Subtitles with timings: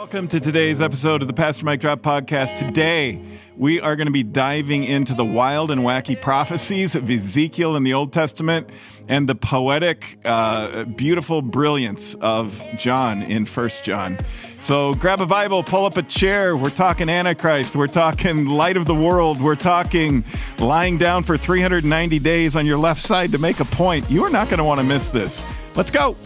[0.00, 2.56] Welcome to today's episode of the Pastor Mike Drop Podcast.
[2.56, 3.22] Today,
[3.54, 7.82] we are going to be diving into the wild and wacky prophecies of Ezekiel in
[7.82, 8.70] the Old Testament
[9.08, 14.16] and the poetic, uh, beautiful brilliance of John in First John.
[14.58, 16.56] So grab a Bible, pull up a chair.
[16.56, 17.76] We're talking Antichrist.
[17.76, 19.38] We're talking light of the world.
[19.38, 20.24] We're talking
[20.58, 24.10] lying down for 390 days on your left side to make a point.
[24.10, 25.44] You are not going to want to miss this.
[25.76, 26.16] Let's go.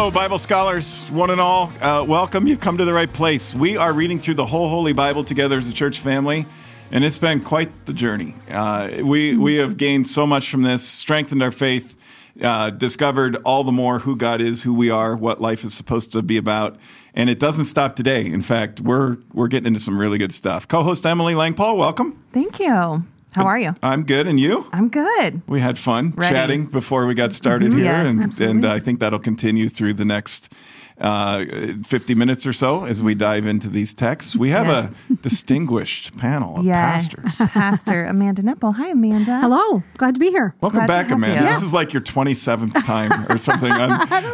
[0.00, 1.70] Hello, Bible scholars, one and all.
[1.78, 2.46] Uh, welcome.
[2.46, 3.52] You've come to the right place.
[3.52, 6.46] We are reading through the whole Holy Bible together as a church family,
[6.90, 8.34] and it's been quite the journey.
[8.50, 11.98] Uh, we we have gained so much from this, strengthened our faith,
[12.40, 16.12] uh, discovered all the more who God is, who we are, what life is supposed
[16.12, 16.78] to be about,
[17.14, 18.24] and it doesn't stop today.
[18.24, 20.66] In fact, we're we're getting into some really good stuff.
[20.66, 22.24] Co-host Emily Langpaul, welcome.
[22.32, 23.04] Thank you.
[23.32, 23.74] How are you?
[23.82, 24.68] I'm good, and you?
[24.72, 25.42] I'm good.
[25.46, 26.34] We had fun Ready.
[26.34, 27.78] chatting before we got started mm-hmm.
[27.78, 28.56] here, Yes, and, absolutely.
[28.56, 30.52] and I think that'll continue through the next
[31.00, 31.44] uh,
[31.84, 34.36] 50 minutes or so as we dive into these texts.
[34.36, 34.92] We have Yes.
[35.10, 37.36] a distinguished panel of Yes, pastors.
[37.52, 38.74] Pastor Amanda Neppl.
[38.74, 39.40] Hi, Amanda.
[39.40, 40.54] Hello, glad to be here.
[40.60, 41.40] Welcome Glad back, Amanda.
[41.42, 41.54] you.
[41.54, 43.90] This is like your 27th time or something on,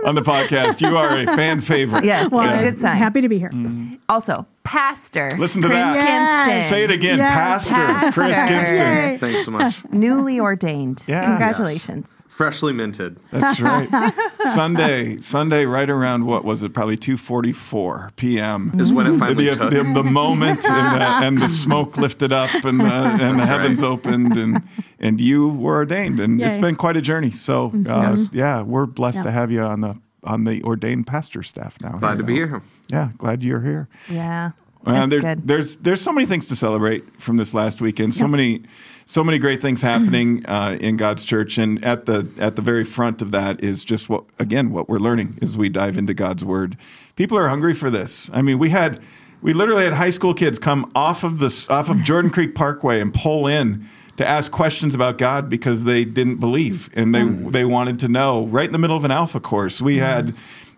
[0.07, 0.81] on the podcast.
[0.81, 2.05] You are a fan favorite.
[2.05, 2.97] Yes, Well, it's a I'm good sign.
[2.97, 3.51] Happy to be here.
[3.51, 3.95] Mm-hmm.
[4.09, 5.31] Also, Pastor.
[5.39, 6.47] Listen to Chris that.
[6.48, 6.69] Kimpston.
[6.69, 7.69] Say it again, Yes.
[7.69, 8.55] Pastor Chris Pastor.
[8.55, 9.11] Kimpston.
[9.12, 9.19] Yay.
[9.19, 9.83] Thanks so much.
[9.92, 11.03] Newly ordained.
[11.06, 11.25] Yeah.
[11.27, 12.12] Congratulations.
[12.27, 13.19] Freshly minted.
[13.33, 13.89] That's right.
[14.53, 16.75] Sunday, Sunday, right around what was it?
[16.75, 18.72] Probably 2:44 p.m.
[18.78, 19.70] Is when it the, finally the, took.
[19.72, 23.83] the, the moment and the, and the smoke lifted up and the, and the heavens
[23.83, 24.62] opened and
[25.00, 27.31] and you were ordained and it's been quite a journey.
[27.31, 29.22] So uh, yeah, we're blessed Yeah.
[29.25, 31.92] to have you on the on the ordained pastor staff now.
[31.98, 32.61] Glad to be here.
[32.89, 33.89] Yeah, glad you're here.
[34.09, 34.53] Yeah.
[34.84, 35.49] Uh, there's, good.
[35.49, 38.15] there's there's so many things to celebrate from this last weekend.
[38.15, 38.62] So many
[39.05, 42.84] so many great things happening uh, in God's church, and at the at the very
[42.84, 46.44] front of that is just what again what we're learning as we dive into God's
[46.44, 46.77] Word.
[47.16, 48.31] People are hungry for this.
[48.33, 49.00] I mean, we had
[49.43, 53.00] we literally had high school kids come off of this off of Jordan Creek Parkway
[53.00, 53.88] and pull in
[54.19, 58.47] to ask questions about God because they didn't believe and they they wanted to know.
[58.47, 60.34] Right in the middle of an Alpha course, we had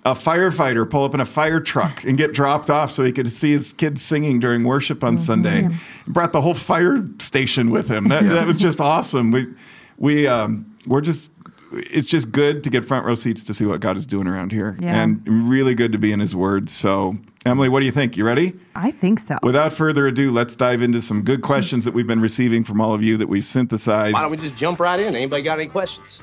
[0.08, 3.30] a firefighter pull up in a fire truck and get dropped off so he could
[3.30, 5.68] see his kids singing during worship on Sunday.
[6.06, 8.08] Brought the whole fire station with him.
[8.08, 9.30] That, that was just awesome.
[9.30, 9.54] We
[9.98, 11.30] we um, we're just
[11.72, 14.52] it's just good to get front row seats to see what God is doing around
[14.52, 15.02] here, Yeah.
[15.02, 16.70] and really good to be in His Word.
[16.70, 18.16] So, Emily, what do you think?
[18.16, 18.54] You ready?
[18.74, 19.38] I think so.
[19.42, 22.94] Without further ado, let's dive into some good questions that we've been receiving from all
[22.94, 24.14] of you that we synthesized.
[24.14, 25.14] Why don't we just jump right in?
[25.14, 26.20] Anybody got any questions?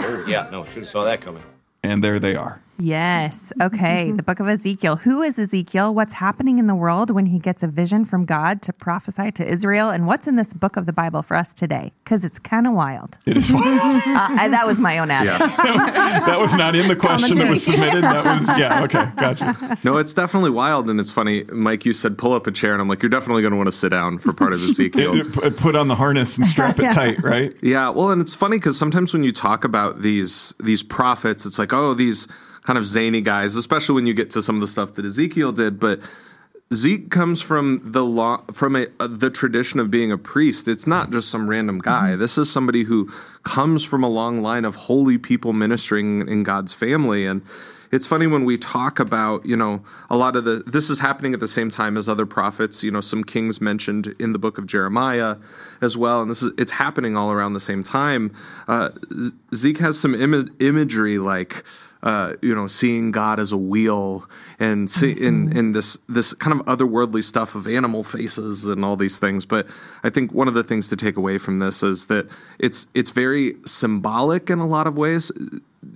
[0.00, 1.42] Oh, yeah, no, should have saw that coming.
[1.84, 2.60] And there they are.
[2.78, 3.52] Yes.
[3.60, 4.10] Okay.
[4.12, 4.96] the book of Ezekiel.
[4.96, 5.94] Who is Ezekiel?
[5.94, 9.46] What's happening in the world when he gets a vision from God to prophesy to
[9.46, 9.90] Israel?
[9.90, 11.92] And what's in this book of the Bible for us today?
[12.02, 13.18] Because it's kind of wild.
[13.26, 13.50] It is.
[14.14, 15.26] Uh, I- that was my own ad.
[15.26, 15.38] Yeah.
[16.26, 18.02] that was not in the question that was submitted.
[18.04, 18.82] That was yeah.
[18.84, 19.78] Okay, gotcha.
[19.84, 21.44] No, it's definitely wild and it's funny.
[21.44, 23.68] Mike, you said pull up a chair, and I'm like, you're definitely going to want
[23.68, 25.14] to sit down for part of Ezekiel.
[25.14, 27.54] It- it- put on the harness and strap it tight, right?
[27.62, 31.58] Yeah, well, and it's funny because sometimes when you talk about these these prophets, it's
[31.58, 32.26] like, oh, these
[32.64, 35.52] kind of zany guys, especially when you get to some of the stuff that Ezekiel
[35.52, 35.78] did.
[35.78, 36.00] But
[36.72, 40.66] Zeke comes from the law, from a, uh, the tradition of being a priest.
[40.66, 42.16] It's not just some random guy.
[42.16, 43.10] This is somebody who
[43.42, 47.42] comes from a long line of holy people ministering in God's family, and
[47.94, 51.32] it's funny when we talk about you know a lot of the this is happening
[51.32, 54.58] at the same time as other prophets you know some kings mentioned in the book
[54.58, 55.36] of jeremiah
[55.80, 58.32] as well and this is it's happening all around the same time
[58.66, 58.90] uh,
[59.54, 61.62] zeke has some Im- imagery like
[62.04, 64.28] uh, you know, seeing God as a wheel
[64.60, 68.94] and see, in in this this kind of otherworldly stuff of animal faces and all
[68.96, 69.44] these things.
[69.46, 69.66] But
[70.04, 72.28] I think one of the things to take away from this is that
[72.58, 75.32] it's it's very symbolic in a lot of ways.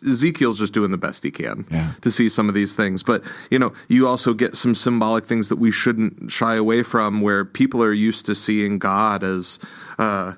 [0.06, 1.92] Ezekiel's just doing the best he can Yeah.
[2.02, 3.02] to see some of these things.
[3.02, 7.22] But, you know, you also get some symbolic things that we shouldn't shy away from
[7.22, 9.58] where people are used to seeing God as,
[9.98, 10.32] uh,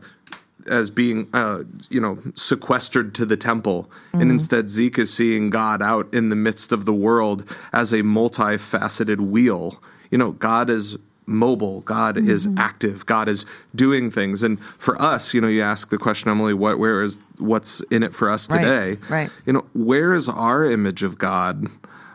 [0.69, 3.91] as being, uh, you know, sequestered to the temple.
[4.13, 8.03] And instead, Zeke is seeing God out in the midst of the world as a
[8.03, 9.83] multifaceted wheel.
[10.11, 10.97] You know, God is
[11.27, 11.81] mobile.
[11.83, 13.07] God is active.
[13.07, 14.43] God is doing things.
[14.43, 18.03] And for us, you know, you ask the question, Emily, what, where is, what's in
[18.03, 18.97] it for us today?
[19.09, 19.31] right.
[19.47, 21.67] You know, where is our image of God?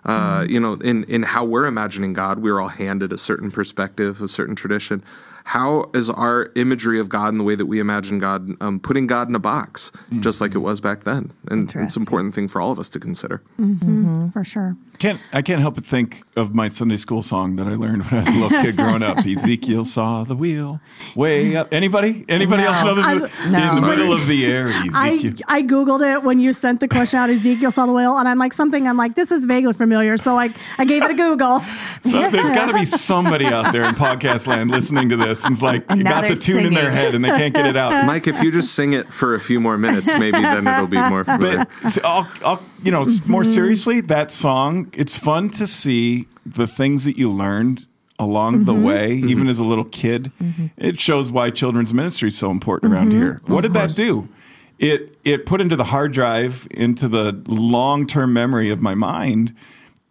[0.04, 4.22] Uh, You know, in in how we're imagining God, we're all handed a certain perspective,
[4.22, 5.02] a certain tradition.
[5.46, 9.06] How is our imagery of God and the way that we imagine God um, putting
[9.06, 10.22] God in a box, mm-hmm.
[10.22, 11.34] just like it was back then?
[11.50, 13.44] And it's an important thing for all of us to consider.
[13.60, 14.06] Mm-hmm.
[14.16, 14.30] Mm-hmm.
[14.30, 14.76] for sure.
[14.98, 18.22] Can't I can't help but think of my Sunday school song that I learned when
[18.22, 19.18] I was a little kid growing up.
[19.26, 20.80] Ezekiel saw the wheel
[21.16, 21.72] way up.
[21.74, 22.26] Anybody?
[22.28, 23.06] Anybody else know this?
[23.06, 23.88] I- In the No.
[23.88, 25.34] middle of the air, Ezekiel.
[25.48, 27.30] I googled it when you sent the question out.
[27.30, 28.88] Ezekiel saw the wheel, and I'm like something.
[28.88, 30.50] I'm like this is vaguely familiar, so I
[30.80, 31.62] I gave it a Google.
[32.02, 35.54] So there's got to be somebody out there in podcast land listening to this and
[35.54, 37.66] it's like And now got the they're tune in their head and they can't get
[37.66, 38.06] it out.
[38.08, 41.02] Mike, if you just sing it for a few more minutes, maybe then it'll be
[41.10, 41.66] more familiar.
[41.82, 46.68] But I'll, I'll, you know, s- more seriously, that song, it's fun to see the
[46.68, 47.86] things that you learned
[48.18, 49.30] along the way, mm-hmm.
[49.30, 50.32] even as a little kid.
[50.78, 53.42] It shows why children's ministry is so important around here.
[53.46, 54.30] What did that do?
[54.78, 59.56] It it put into the hard drive, into the long term memory of my mind,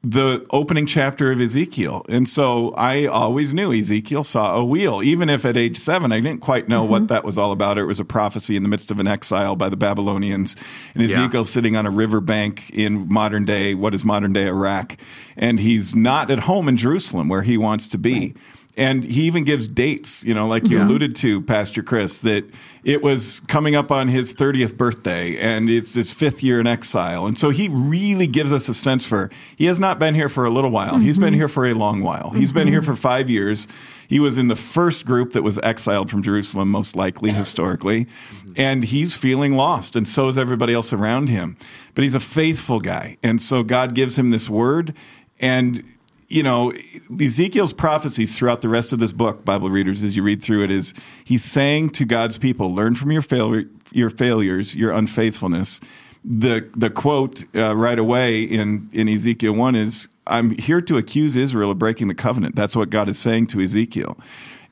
[0.04, 2.04] the opening chapter of Ezekiel.
[2.10, 6.20] And so I always knew Ezekiel saw a wheel, even if at age seven I
[6.20, 7.06] didn't quite know what mm-hmm.
[7.06, 7.78] that was all about.
[7.78, 10.56] It was a prophecy in the midst of an exile by the Babylonians.
[10.94, 11.20] And Yeah.
[11.20, 14.98] Ezekiel sitting on a riverbank in modern day, what is modern day Iraq.
[15.36, 18.34] And he's not at home in Jerusalem where he wants to be.
[18.76, 22.44] And he even gives dates, you know, like you alluded to, Pastor Chris, that
[22.82, 27.26] it was coming up on his 30th birthday and it's his fifth year in exile.
[27.26, 30.44] And so he really gives us a sense for he has not been here for
[30.44, 30.98] a little while.
[30.98, 31.38] He's been mm-hmm.
[31.38, 32.30] here for a long while.
[32.30, 32.90] He's been here mm-hmm.
[32.90, 33.68] for five years.
[34.08, 38.04] He was in the first group that was exiled from Jerusalem, most likely historically.
[38.04, 38.52] Mm-hmm.
[38.56, 41.56] And he's feeling lost, and so is everybody else around him.
[41.94, 43.16] But he's a faithful guy.
[43.22, 44.94] And so God gives him this word.
[45.40, 45.84] And
[46.28, 46.72] you know,
[47.20, 50.70] Ezekiel's prophecies throughout the rest of this book, Bible readers, as you read through it,
[50.70, 50.94] is
[51.24, 55.80] he's saying to God's people, learn from your failure, your failures, your unfaithfulness.
[56.24, 61.36] The the quote uh, right away in in Ezekiel one is, "I'm here to accuse
[61.36, 64.16] Israel of breaking the covenant." That's what God is saying to Ezekiel,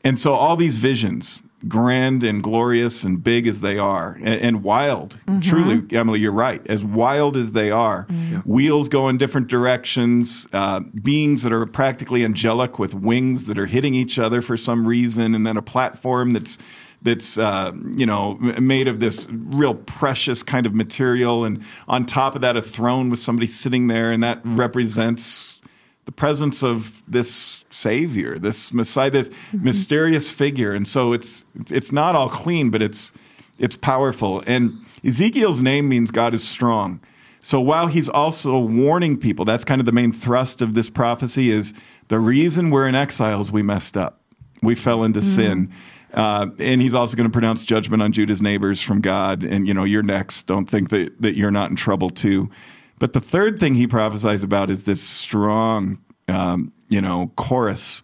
[0.02, 4.62] and so all these visions, grand and glorious and big as they are, and, and
[4.62, 8.02] wild, truly, Emily, you're right, as wild as they are,
[8.44, 13.66] wheels go in different directions, uh, beings that are practically angelic with wings that are
[13.66, 16.58] hitting each other for some reason, and then a platform that's
[17.02, 22.34] that's uh, you know made of this real precious kind of material, and on top
[22.34, 25.60] of that, a throne with somebody sitting there, and that represents
[26.04, 32.14] the presence of this savior, this messiah, this mysterious figure, and so it's it's- not
[32.16, 33.12] all clean, but it's
[33.58, 34.42] it's powerful.
[34.46, 37.00] And Ezekiel's name means God is strong.
[37.40, 41.50] So while he's also warning people, that's kind of the main thrust of this prophecy
[41.50, 41.74] is
[42.08, 44.20] the reason we're in exile is we messed up.
[44.62, 45.72] We fell into sin.
[46.14, 49.42] Uh, and he's also going to pronounce judgment on Judah's neighbors from God.
[49.42, 50.46] And, you know, you're next.
[50.46, 52.48] Don't think that, that you're not in trouble too.
[53.02, 58.00] But the third thing he prophesies about is this strong, um, you know, chorus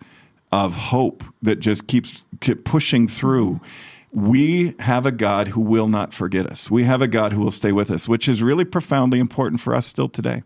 [0.50, 3.60] of hope that just keeps, keep pushing through.
[4.10, 6.68] We have a God who will not forget us.
[6.68, 9.72] We have a God who will stay with us, which is really profoundly important for
[9.72, 10.42] us still today.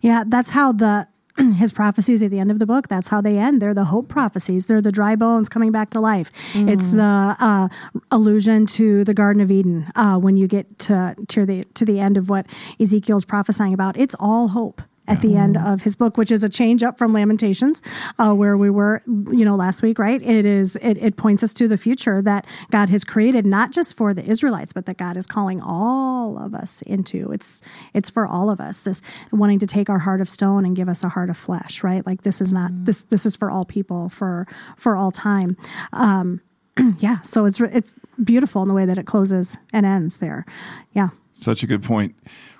[0.00, 1.08] Yeah, that's how the
[1.56, 2.88] his prophecies at the end of the book.
[2.88, 3.60] That's how they end.
[3.60, 4.66] They're the hope prophecies.
[4.66, 6.30] They're the dry bones coming back to life.
[6.54, 7.68] It's the uh,
[8.10, 12.00] allusion to the garden of eden uh, when you get to to the to the
[12.00, 12.46] end of what
[12.78, 13.96] ezekiel's prophesying about.
[13.96, 17.12] It's all hope at the end of his book, which is a change up from
[17.12, 17.82] Lamentations,
[18.18, 20.22] uh, where we were, you know, last week, right?
[20.22, 23.96] It is, it, it points us to the future that God has created, not just
[23.96, 27.30] for the Israelites, but that God is calling all of us into.
[27.32, 27.62] It's,
[27.94, 28.82] it's for all of us.
[28.82, 29.02] This
[29.32, 32.04] wanting to take our heart of stone and give us a heart of flesh, right?
[32.06, 33.02] Like this is not this.
[33.02, 35.56] This is for all people, for for all time.
[35.92, 36.40] Um,
[36.98, 37.20] yeah.
[37.20, 40.44] So it's it's beautiful in the way that it closes and ends there.
[40.92, 41.10] Yeah.
[41.32, 42.14] Such a good point.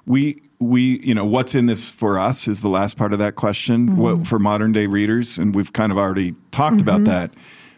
[0.07, 3.35] We we you know what's in this for us is the last part of that
[3.35, 3.97] question.
[3.97, 4.23] What mm-hmm.
[4.25, 7.05] for modern day readers, and we've kind of already talked about mm-hmm.
[7.05, 7.35] that.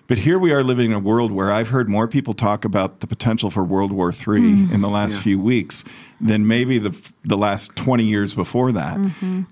[0.08, 3.00] But here we are living in a world where I've heard more people talk about
[3.00, 4.74] the potential for World War III mm-hmm.
[4.74, 5.84] in the last few weeks
[6.20, 8.98] than maybe the the last twenty years before that.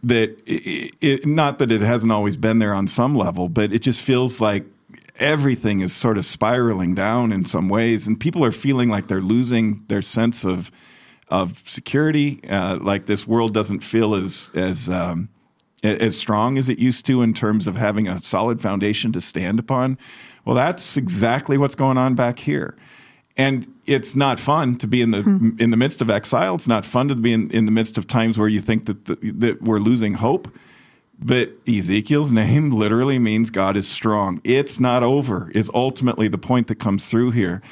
[0.03, 3.79] That it, it, not that it hasn't always been there on some level, but it
[3.79, 4.67] just feels like
[5.19, 9.21] everything is sort of spiraling down in some ways, and people are feeling like they're
[9.21, 10.71] losing their sense of
[11.31, 12.41] of security.
[12.49, 15.29] Uh, like this world doesn't feel as as um,
[15.83, 19.59] as strong as it used to in terms of having a solid foundation to stand
[19.59, 19.99] upon.
[20.45, 22.77] Well, that's exactly what's going on back here.
[23.37, 25.21] And it's not fun to be in the
[25.59, 26.57] in the midst of exile.
[26.57, 29.05] It's not fun to be in, in the midst of times where you think that
[29.07, 30.49] the, that we're losing hope.
[31.23, 34.41] But Ezekiel's name literally means God is strong.
[34.43, 37.63] It's not over, is ultimately the point that comes through here.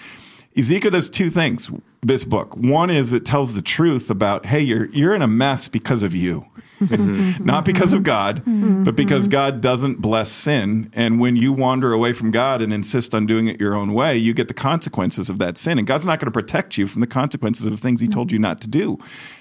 [0.57, 1.71] Ezekiel does two things,
[2.03, 2.57] this book.
[2.57, 6.15] One is it tells the truth about, hey, you're, you're in a mess because of
[6.15, 6.47] you.
[6.81, 7.45] Mm-hmm.
[7.45, 8.65] Not because of God, mm-hmm.
[8.65, 8.85] Mm-hmm.
[8.85, 10.91] but because God doesn't bless sin.
[10.93, 14.17] And when you wander away from God and insist on doing it your own way,
[14.17, 15.79] you get the consequences of that sin.
[15.79, 18.39] And God's not going to protect you from the consequences of things He told you
[18.39, 18.99] not to do.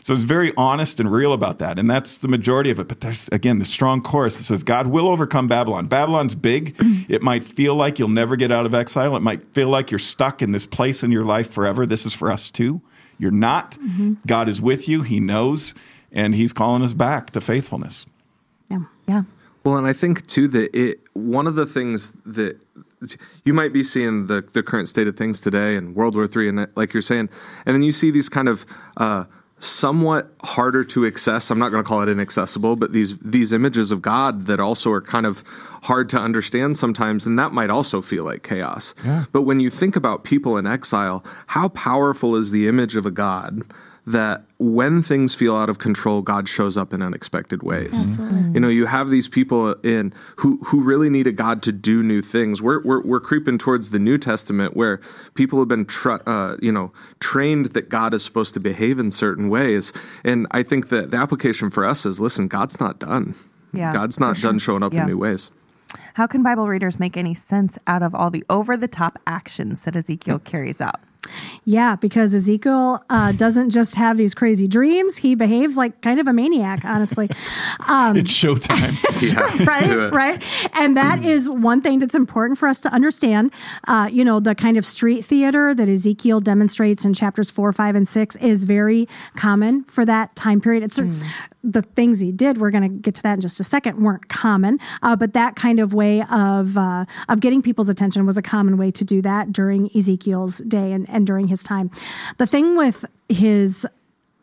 [0.07, 1.77] So it's very honest and real about that.
[1.77, 2.87] And that's the majority of it.
[2.87, 5.87] But there's, again, the strong chorus that says God will overcome Babylon.
[5.87, 6.77] Babylon's big.
[7.09, 9.17] It might feel like you'll never get out of exile.
[9.17, 11.85] It might feel like you're stuck in this place in your life forever.
[11.85, 12.81] This is for us too.
[13.19, 13.77] You're not.
[14.25, 15.01] God is with you.
[15.01, 15.75] He knows
[16.13, 18.05] and he's calling us back to faithfulness.
[18.71, 18.83] Yeah.
[19.09, 19.23] Yeah.
[19.65, 22.57] Well, and I think too that it one of the things that
[23.43, 26.47] you might be seeing the the current state of things today and World War III,
[26.47, 27.29] and like you're saying,
[27.65, 29.25] and then you see these kind of uh,
[29.59, 31.49] somewhat harder to access.
[31.49, 34.91] I'm not going to call it inaccessible, but these these images of God that also
[34.91, 35.43] are kind of
[35.83, 38.93] hard to understand sometimes, and that might also feel like chaos.
[39.31, 43.11] But when you think about people in exile, how powerful is the image of a
[43.11, 43.63] God?
[44.07, 48.05] That when things feel out of control, God shows up in unexpected ways.
[48.05, 48.51] Absolutely.
[48.53, 52.01] You know, you have these people in who who really need a God to do
[52.01, 52.61] new things.
[52.61, 55.01] We're we're, we're creeping towards the New Testament where
[55.33, 59.11] people have been tr- uh, you know trained that God is supposed to behave in
[59.11, 59.91] certain ways,
[60.23, 63.35] and I think that the application for us is: listen, God's not done.
[63.73, 64.51] Yeah, God's not sure.
[64.51, 65.01] done showing up Yeah.
[65.01, 65.51] in new ways.
[66.13, 69.81] How can Bible readers make any sense out of all the over the top actions
[69.81, 71.01] that Ezekiel carries out?
[71.65, 76.27] Yeah, because Ezekiel uh, doesn't just have these crazy dreams; he behaves like kind of
[76.27, 76.85] a maniac.
[76.85, 77.29] Honestly,
[77.87, 78.95] um, It's showtime.
[79.17, 80.13] Yeah, right, it.
[80.13, 80.43] right,
[80.73, 83.51] and that is one thing that's important for us to understand.
[83.87, 87.95] Uh, you know, the kind of street theater that Ezekiel demonstrates in chapters four, five,
[87.95, 90.83] and six is very common for that time period.
[90.83, 90.99] It's
[91.67, 92.57] the things he did.
[92.57, 94.01] We're going to get to that in just a second.
[94.01, 98.37] weren't common, uh, but that kind of way of uh, of getting people's attention was
[98.37, 101.91] a common way to do that during Ezekiel's day and, and during his time.
[102.37, 103.85] The thing with his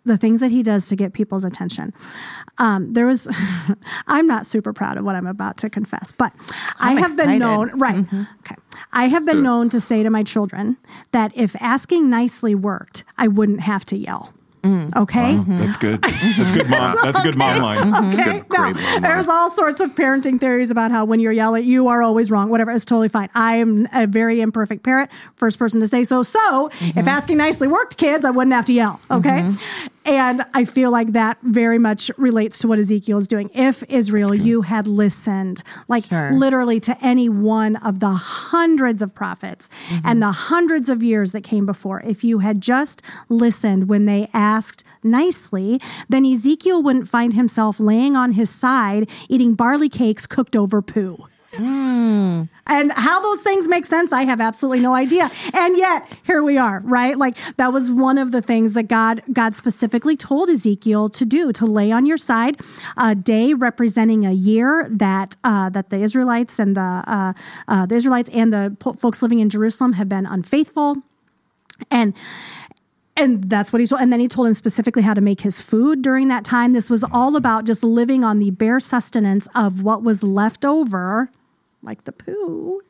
[0.07, 1.93] the things that he does to get people's attention.
[2.59, 3.27] Um, there was,
[4.07, 6.31] I'm not super proud of what I'm about to confess, but
[6.79, 8.05] I I'm have been known, right?
[8.13, 8.57] Okay.
[8.93, 10.77] I have do been known to say to my children
[11.13, 14.35] that if asking nicely worked, I wouldn't have to yell.
[14.65, 14.99] Mm-hmm.
[15.03, 15.35] Okay.
[15.35, 15.59] Mm-hmm.
[15.59, 16.03] That's good.
[16.03, 16.97] That's good mom.
[16.97, 17.05] Mm-hmm.
[17.05, 18.15] That's a good mom line.
[18.15, 21.33] Okay, good, great no, mom there's all sorts of parenting theories about how when you're
[21.33, 22.49] yelling, you are always wrong.
[22.49, 23.29] Whatever, it's totally fine.
[23.35, 26.23] I am a very imperfect parent, first person to say so.
[26.23, 29.01] So, if asking nicely worked, kids, I wouldn't have to yell.
[29.11, 29.51] Okay,
[30.05, 33.51] and I feel like that very much relates to what Ezekiel is doing.
[33.55, 36.33] If Israel, you had listened, like Sure.
[36.33, 40.07] literally to any one of the hundreds of prophets mm-hmm.
[40.07, 44.29] and the hundreds of years that came before, if you had just listened when they
[44.35, 50.57] asked nicely, then Ezekiel wouldn't find himself laying on his side eating barley cakes cooked
[50.57, 51.27] over poo.
[51.55, 51.84] Hmm.
[52.67, 55.31] And how those things make sense, I have absolutely no idea.
[55.53, 57.17] And yet, here we are, right?
[57.17, 61.53] Like that was one of the things that God God specifically told Ezekiel to do,
[61.53, 62.61] to lay on your side,
[62.97, 67.33] a day representing a year that uh, that the Israelites and the uh,
[67.69, 70.97] uh, the Israelites and the po- folks living in Jerusalem have been unfaithful,
[71.91, 72.15] and
[73.17, 74.01] and that's what he told.
[74.01, 76.73] And then he told him specifically how to make his food during that time.
[76.73, 81.31] This was all about just living on the bare sustenance of what was left over,
[81.85, 82.81] like the poo,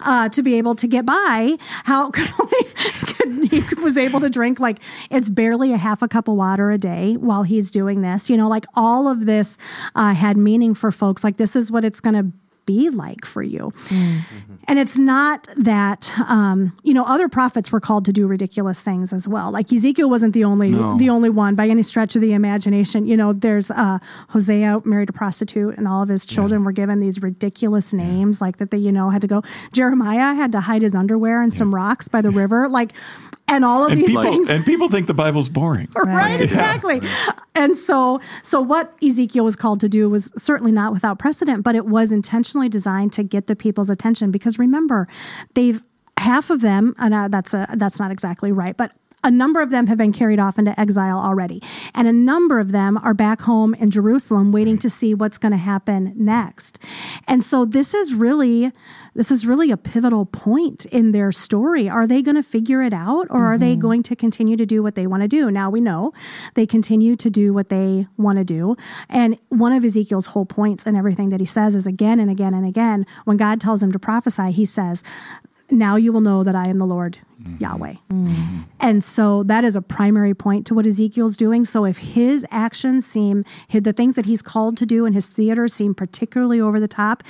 [0.00, 1.56] uh, to be able to get by.
[1.84, 4.78] How could, could he was able to drink like
[5.10, 8.30] it's barely a half a cup of water a day while he's doing this.
[8.30, 9.58] You know, like all of this
[9.94, 11.24] uh, had meaning for folks.
[11.24, 12.32] Like this is what it's going to
[12.66, 13.72] be like for you.
[14.68, 19.12] And it's not that um, you know other prophets were called to do ridiculous things
[19.12, 19.50] as well.
[19.50, 20.96] Like Ezekiel wasn't the only No.
[20.96, 23.06] the only one by any stretch of the imagination.
[23.06, 27.00] You know, there's uh, Hosea married a prostitute, and all of his children were given
[27.00, 29.42] these ridiculous names, like that they you know had to go.
[29.72, 32.92] Jeremiah had to hide his underwear in some rocks by the river, like,
[33.52, 34.48] and all of And these people, things.
[34.48, 35.88] and people think the Bible's boring.
[35.96, 37.00] right exactly.
[37.54, 41.74] And so so what ezekiel was called to do was certainly not without precedent but
[41.74, 44.30] it was intentionally designed to get the people's attention.
[44.30, 45.06] Because remember
[45.54, 45.82] they've
[46.18, 48.92] half of them and uh, that's a, that's not exactly right but
[49.24, 51.62] a number of them have been carried off into exile already.
[51.94, 55.52] And a number of them are back home in jerusalem waiting to see what's going
[55.52, 56.78] to happen next.
[57.26, 58.72] And so this is really
[59.14, 61.86] this is really a pivotal point in their story.
[61.86, 63.80] Are they going to figure it out or are they mm-hmm.
[63.82, 65.50] going to continue to do what they want to do?
[65.50, 66.14] Now we know
[66.54, 68.74] they continue to do what they want to do.
[69.10, 72.54] And one of ezekiel's whole points and everything that he says is again and again
[72.54, 75.02] and again when god tells him to prophesy he says
[75.72, 77.56] now you will know that I am the Lord mm-hmm.
[77.62, 77.94] Yahweh.
[78.10, 78.60] Mm-hmm.
[78.80, 81.64] And so that is a primary point to what Ezekiel's doing.
[81.64, 85.68] So if his actions seem, the things that he's called to do in his theater
[85.68, 87.22] seem particularly over the top,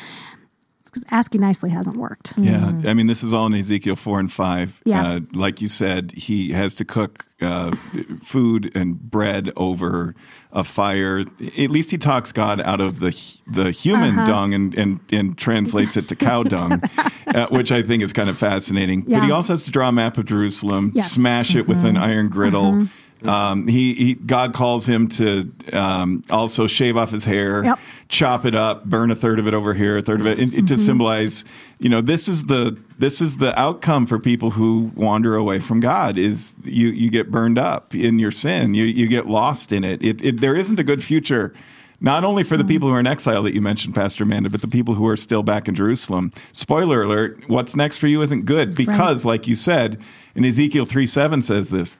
[0.94, 2.34] it's asking nicely hasn't worked.
[2.36, 4.80] Yeah, I mean, this is all in Ezekiel four and five.
[4.84, 5.06] Yeah.
[5.06, 7.74] uh, like you said, he has to cook uh,
[8.22, 10.14] food and bread over
[10.52, 11.20] a fire.
[11.20, 13.10] At least he talks God out of the
[13.46, 14.26] the human Uh-huh.
[14.26, 16.82] dung and, and and translates it to cow dung,
[17.26, 19.02] uh, which I think is kind of fascinating.
[19.02, 21.12] But he also has to draw a map of Jerusalem, Yes.
[21.12, 22.86] smash it with an iron griddle.
[23.28, 27.78] Um, he, he God calls him to um, also shave off his hair, Yep.
[28.08, 30.52] chop it up, burn a third of it over here, a third of it, and-
[30.54, 31.44] and to symbolize,
[31.78, 35.80] you know, this is the this is the outcome for people who wander away from
[35.80, 36.18] God.
[36.18, 40.02] Is you you get burned up in your sin, you you get lost in it.
[40.02, 41.52] It, it there isn't a good future.
[42.04, 44.60] Not only for the people who are in exile that you mentioned, Pastor Amanda, but
[44.60, 46.32] the people who are still back in Jerusalem.
[46.52, 50.00] Spoiler alert: What's next for you isn't good because, like you said,
[50.34, 51.98] in Ezekiel three seven says this: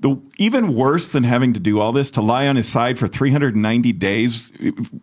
[0.00, 3.06] the even worse than having to do all this to lie on his side for
[3.06, 4.52] 390 days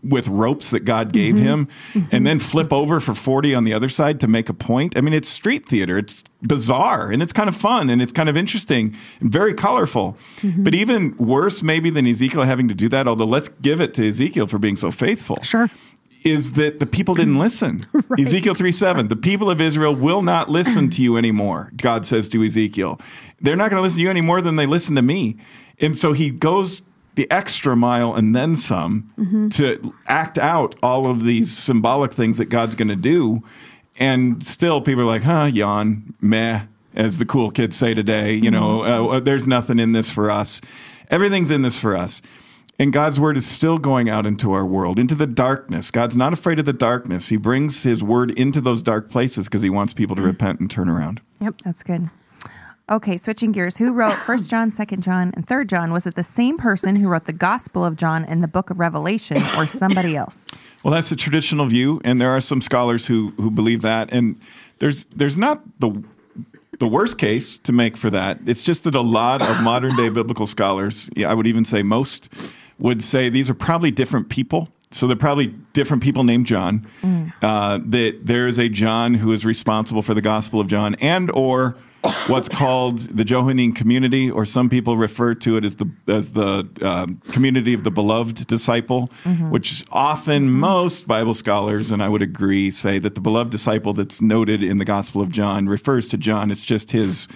[0.03, 1.45] with ropes that God gave mm-hmm.
[1.45, 2.15] him mm-hmm.
[2.15, 4.97] and then flip over for 40 on the other side to make a point.
[4.97, 5.97] I mean, it's street theater.
[5.97, 10.17] It's bizarre and it's kind of fun and it's kind of interesting and very colorful.
[10.37, 10.63] Mm-hmm.
[10.63, 14.07] But even worse maybe than Ezekiel having to do that, although let's give it to
[14.07, 15.69] Ezekiel for being so faithful Sure.
[16.23, 17.85] Is that the people didn't listen.
[18.19, 22.29] Ezekiel 3 7, the people of Israel will not listen to you anymore, God says
[22.29, 22.99] to Ezekiel.
[23.41, 25.37] They're not going to listen to you any more than they listen to me.
[25.79, 26.81] And so he goes
[27.15, 32.45] the extra mile and then some to act out all of these symbolic things that
[32.45, 33.43] God's going to do.
[33.99, 38.33] And still people are like, huh, yawn, meh, as the cool kids say today.
[38.33, 40.61] You know, uh, there's nothing in this for us.
[41.09, 42.21] Everything's in this for us.
[42.79, 45.89] And God's word is still going out into our world, into the darkness.
[45.89, 47.29] God's not afraid of the darkness.
[47.29, 50.27] He brings his word into those dark places because he wants people to mm.
[50.27, 51.21] repent and turn around.
[51.41, 52.09] Yep, that's good.
[52.89, 53.77] Okay, switching gears.
[53.77, 55.91] Who wrote First John, Second John, and Third John?
[55.91, 58.79] Was it the same person who wrote the Gospel of John and the Book of
[58.79, 60.47] Revelation, or somebody else?
[60.83, 64.13] Well, that's the traditional view, and there are some scholars who who believe that.
[64.13, 64.39] And
[64.77, 66.03] there's there's not the
[66.79, 68.39] the worst case to make for that.
[68.45, 71.81] It's just that a lot of modern day biblical scholars, yeah, I would even say
[71.81, 72.29] most,
[72.79, 74.69] would say these are probably different people.
[74.91, 76.87] So they're probably different people named John.
[77.41, 81.29] Uh, that there is a John who is responsible for the Gospel of John, and
[81.31, 81.75] or
[82.27, 86.69] what's called the Johannine community, or some people refer to it as the as the
[86.81, 89.07] um, community of the beloved disciple,
[89.49, 94.21] which often most Bible scholars, and I would agree, say that the beloved disciple that's
[94.21, 96.49] noted in the Gospel of John refers to John.
[96.49, 97.27] It's just his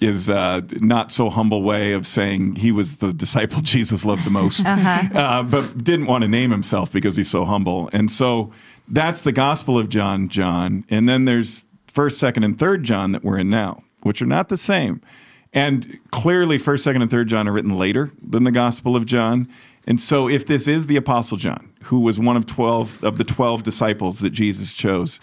[0.00, 4.30] is uh, not so humble way of saying he was the disciple Jesus loved the
[4.30, 7.90] most, uh, but didn't want to name himself because he's so humble.
[7.92, 8.52] And so
[8.88, 10.84] that's the Gospel of John, John.
[10.88, 14.48] And then there's First, Second, and Third John that we're in now, which are not
[14.48, 15.00] the same.
[15.52, 19.48] And clearly, First, Second, and Third John are written later than the Gospel of John.
[19.86, 23.24] And so, if this is the Apostle John, who was one of twelve of the
[23.24, 25.18] twelve disciples that Jesus chose,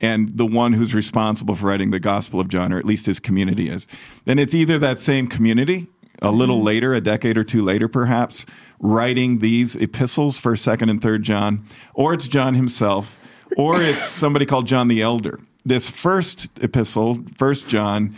[0.00, 3.20] and the one who's responsible for writing the Gospel of John, or at least his
[3.20, 3.88] community is,
[4.24, 5.88] then it's either that same community
[6.22, 6.66] a little mm-hmm.
[6.66, 8.46] later, a decade or two later, perhaps,
[8.80, 13.18] writing these epistles, First, Second, and Third John, or it's John himself,
[13.56, 15.40] or it's somebody called John the Elder.
[15.64, 18.16] This first epistle, First John,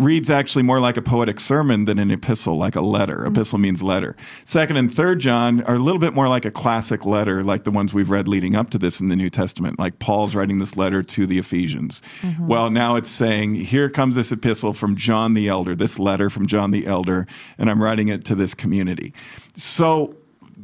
[0.00, 3.18] reads actually more like a poetic sermon than an epistle, like a letter.
[3.18, 3.34] Mm-hmm.
[3.34, 4.16] Epistle means letter.
[4.44, 7.70] Second and third John are a little bit more like a classic letter, like the
[7.70, 10.74] ones we've read leading up to this in the New Testament, like Paul's writing this
[10.74, 12.00] letter to the Ephesians.
[12.22, 12.46] Mm-hmm.
[12.46, 16.46] Well, now it's saying, here comes this epistle from John the Elder, this letter from
[16.46, 17.26] John the Elder,
[17.58, 19.12] and I'm writing it to this community.
[19.54, 20.14] So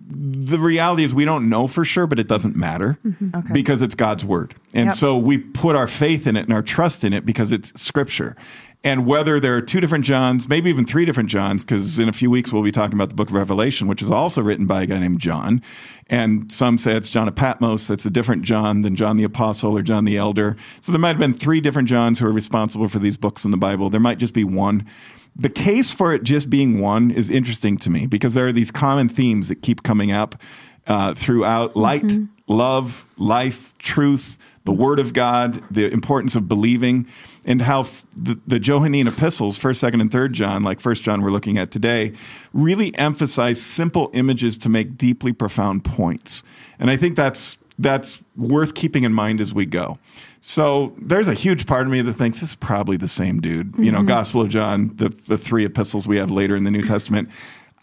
[0.09, 3.37] the reality is we don't know for sure, but it doesn't matter mm-hmm.
[3.37, 3.53] Okay.
[3.53, 4.55] because it's God's word.
[4.73, 4.95] And Yep.
[4.95, 8.37] so we put our faith in it and our trust in it because it's scripture.
[8.87, 12.13] And whether there are two different Johns, maybe even three different Johns, because in a
[12.13, 14.85] few weeks we'll be talking about the book of Revelation, which is also written by
[14.85, 15.61] a guy named John.
[16.07, 19.77] And some say it's John of Patmos, that's a different John than John the Apostle
[19.77, 20.57] or John the Elder.
[20.81, 23.51] So there might have been three different Johns who are responsible for these books in
[23.51, 23.91] the Bible.
[23.91, 24.87] There might just be one.
[25.35, 28.71] The case for it just being one is interesting to me because there are these
[28.71, 30.41] common themes that keep coming up
[30.87, 32.13] uh, throughout light,
[32.47, 37.07] love, life, truth, the Word of God, the importance of believing,
[37.47, 41.23] and how f- the, the Johannine epistles, First, Second, and Third John, like First John
[41.23, 42.13] we're looking at today,
[42.53, 46.43] really emphasize simple images to make deeply profound points.
[46.79, 49.99] And I think that's that's worth keeping in mind as we go.
[50.41, 53.75] So there's a huge part of me that thinks this is probably the same dude.
[53.79, 54.09] You know, mm-hmm.
[54.09, 57.31] Gospel of John, the the three epistles we have later in the New Testament.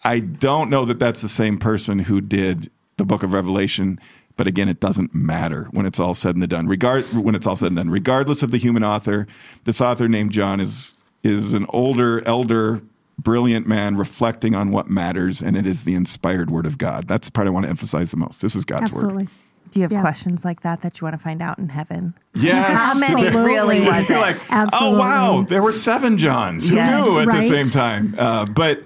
[0.04, 3.98] I don't know that that's the same person who did the book of Revelation.
[4.36, 6.66] But again, it doesn't matter when it's all said and done.
[6.66, 9.26] Regard when it's all said and done, regardless of the human author,
[9.64, 12.82] this author named John is is an older, elder,
[13.18, 17.06] brilliant man reflecting on what matters, and it is the inspired word of God.
[17.08, 18.42] That's the part I want to emphasize the most.
[18.42, 19.04] This is God's word.
[19.04, 19.28] Absolutely.
[19.70, 20.02] Do you have Yeah.
[20.02, 22.14] questions like that that you want to find out in heaven?
[22.34, 22.76] Yes.
[22.78, 23.52] How many Absolutely.
[23.54, 24.18] really was it?
[24.18, 24.96] like, Absolutely.
[24.96, 26.68] oh wow, there were seven Johns.
[26.68, 27.48] Who knew at Right.
[27.48, 28.14] the same time?
[28.18, 28.82] Uh, but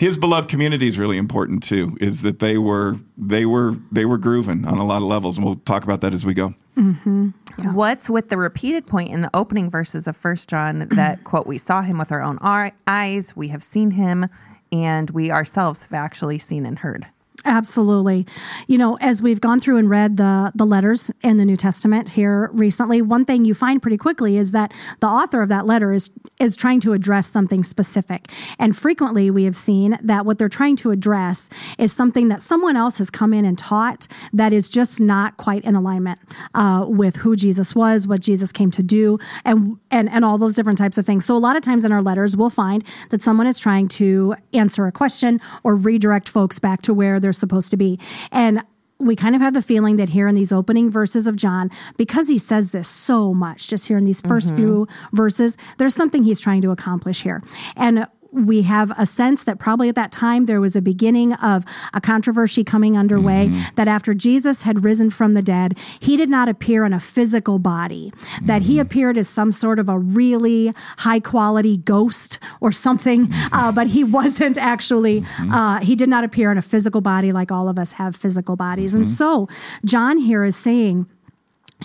[0.00, 1.94] his beloved community is really important too.
[2.00, 5.44] Is that they were they were they were grooving on a lot of levels, and
[5.44, 6.54] we'll talk about that as we go.
[6.74, 7.28] Mm-hmm.
[7.74, 11.58] What's with the repeated point in the opening verses of First John that quote we
[11.58, 12.38] saw him with our own
[12.86, 14.26] eyes, we have seen him,
[14.72, 17.06] and we ourselves have actually seen and heard.
[17.44, 18.26] Absolutely.
[18.66, 22.10] You know, as we've gone through and read the the letters in the New Testament
[22.10, 25.92] here recently, one thing you find pretty quickly is that the author of that letter
[25.92, 28.30] is is trying to address something specific.
[28.58, 31.48] And frequently we have seen that what they're trying to address
[31.78, 35.64] is something that someone else has come in and taught that is just not quite
[35.64, 36.18] in alignment
[36.54, 40.54] uh, with who Jesus was, what Jesus came to do, and and and all those
[40.54, 41.24] different types of things.
[41.24, 44.34] So a lot of times in our letters, we'll find that someone is trying to
[44.52, 47.98] answer a question or redirect folks back to where they're supposed to be.
[48.30, 48.62] And
[48.98, 52.28] we kind of have the feeling that here in these opening verses of John, because
[52.28, 54.56] he says this so much, just here in these 1st mm-hmm.
[54.56, 57.42] few verses, there's something he's trying to accomplish here.
[57.76, 61.64] And we have a sense that probably at that time there was a beginning of
[61.94, 63.74] a controversy coming underway mm-hmm.
[63.74, 67.58] that after Jesus had risen from the dead, he did not appear in a physical
[67.58, 68.12] body,
[68.42, 68.82] that he mm-hmm.
[68.82, 73.54] appeared as some sort of a really high quality ghost or something, mm-hmm.
[73.54, 77.50] uh, but he wasn't actually, uh, he did not appear in a physical body like
[77.50, 78.94] all of us have physical bodies.
[78.94, 79.48] And so
[79.84, 81.06] John here is saying,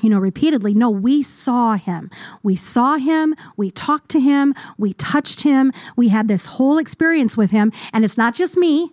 [0.01, 2.09] you know, repeatedly, no, we saw him.
[2.43, 3.35] We saw him.
[3.57, 4.53] We talked to him.
[4.77, 5.71] We touched him.
[5.95, 7.71] We had this whole experience with him.
[7.93, 8.91] And it's not just me.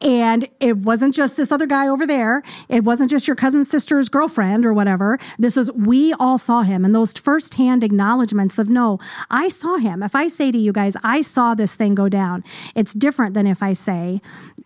[0.00, 2.42] And it wasn't just this other guy over there.
[2.68, 5.18] It wasn't just your cousin's sister's girlfriend or whatever.
[5.38, 6.84] This was, we all saw him.
[6.84, 8.98] And those firsthand acknowledgments of, no,
[9.30, 10.02] I saw him.
[10.02, 12.42] If I say to you guys, I saw this thing go down,
[12.74, 14.22] it's different than if I say,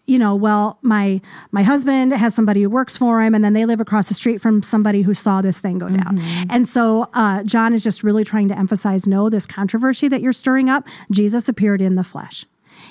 [0.06, 3.64] you know, well, my, my husband has somebody who works for him and then they
[3.64, 6.20] live across the street from somebody who saw this thing go down.
[6.50, 10.32] And so, uh, John is just really trying to emphasize, no, this controversy that you're
[10.32, 12.44] stirring up, Jesus appeared in the flesh.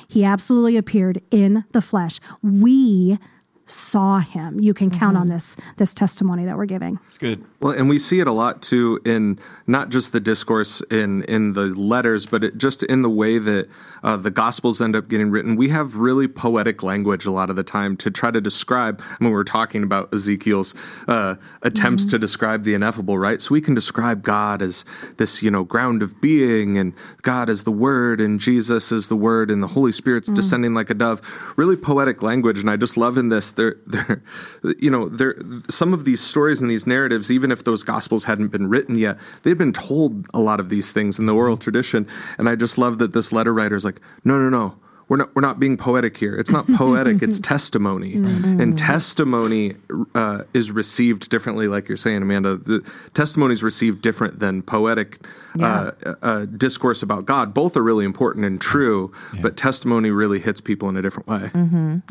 [0.08, 2.20] He absolutely appeared in the flesh.
[2.42, 3.20] We
[3.66, 4.60] saw him.
[4.60, 7.00] You can count on this this testimony that we're giving.
[7.10, 7.46] It's good.
[7.62, 11.54] Well, and we see it a lot too in not just the discourse in in
[11.54, 13.70] the letters, but it, just in the way that
[14.04, 15.56] uh, the Gospels end up getting written.
[15.56, 19.02] We have really poetic language a lot of the time to try to describe.
[19.02, 20.76] I mean, we're talking about Ezekiel's
[21.08, 23.42] uh, attempts to describe the ineffable, right?
[23.42, 24.84] So we can describe God as
[25.18, 29.16] this, you know, ground of being, and God as the Word, and Jesus as the
[29.16, 31.54] Word, and the Holy Spirit's descending like a dove.
[31.56, 33.54] Really poetic language, and I just love in this.
[34.80, 35.10] You know.
[35.70, 39.18] Some of these stories and these narratives, even if those gospels hadn't been written yet,
[39.44, 42.08] they've been told a lot of these things in the oral tradition.
[42.38, 44.76] And I just love that this letter writer is like, no, no, no.
[45.14, 46.36] We're not, we're not being poetic here.
[46.36, 48.16] It's not poetic, it's testimony.
[48.16, 49.76] And testimony
[50.16, 52.58] uh, is received differently, like you're saying, Amanda.
[52.58, 52.80] The
[53.14, 55.24] testimony is received different than poetic
[55.62, 55.92] uh,
[56.24, 57.54] uh, discourse about God.
[57.54, 61.52] Both are really important and true, but testimony really hits people in a different way.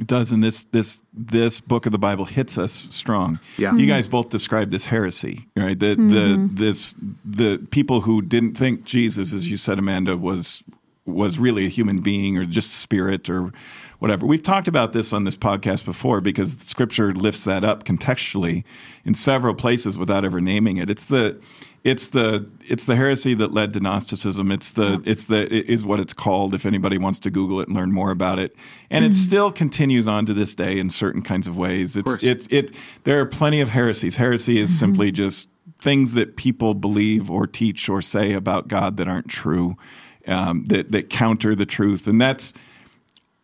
[0.00, 3.40] It does, and this this this book of the Bible hits us strong.
[3.58, 3.74] Yeah.
[3.74, 5.76] you guys both described this heresy, right?
[5.76, 10.62] The the this the people who didn't think Jesus, as you said, Amanda, was
[11.04, 13.52] was really a human being or just spirit or
[13.98, 14.26] whatever.
[14.26, 18.64] We've talked about this on this podcast before because Scripture lifts that up contextually
[19.04, 20.90] in several places without ever naming it.
[20.90, 21.40] It's the
[21.84, 24.52] it's the it's the heresy that led to Gnosticism.
[24.52, 26.54] It's the it's the it is what it's called.
[26.54, 28.54] If anybody wants to Google it and learn more about it,
[28.90, 29.14] and it mm-hmm.
[29.14, 31.96] still continues on to this day in certain kinds of ways.
[31.96, 32.22] It's course.
[32.22, 32.72] it's it.
[33.02, 34.16] There are plenty of heresies.
[34.16, 34.78] Heresy is mm-hmm.
[34.78, 35.48] simply just
[35.80, 39.76] things that people believe or teach or say about God that aren't true,
[40.26, 42.52] um, that that counter the truth, and that's.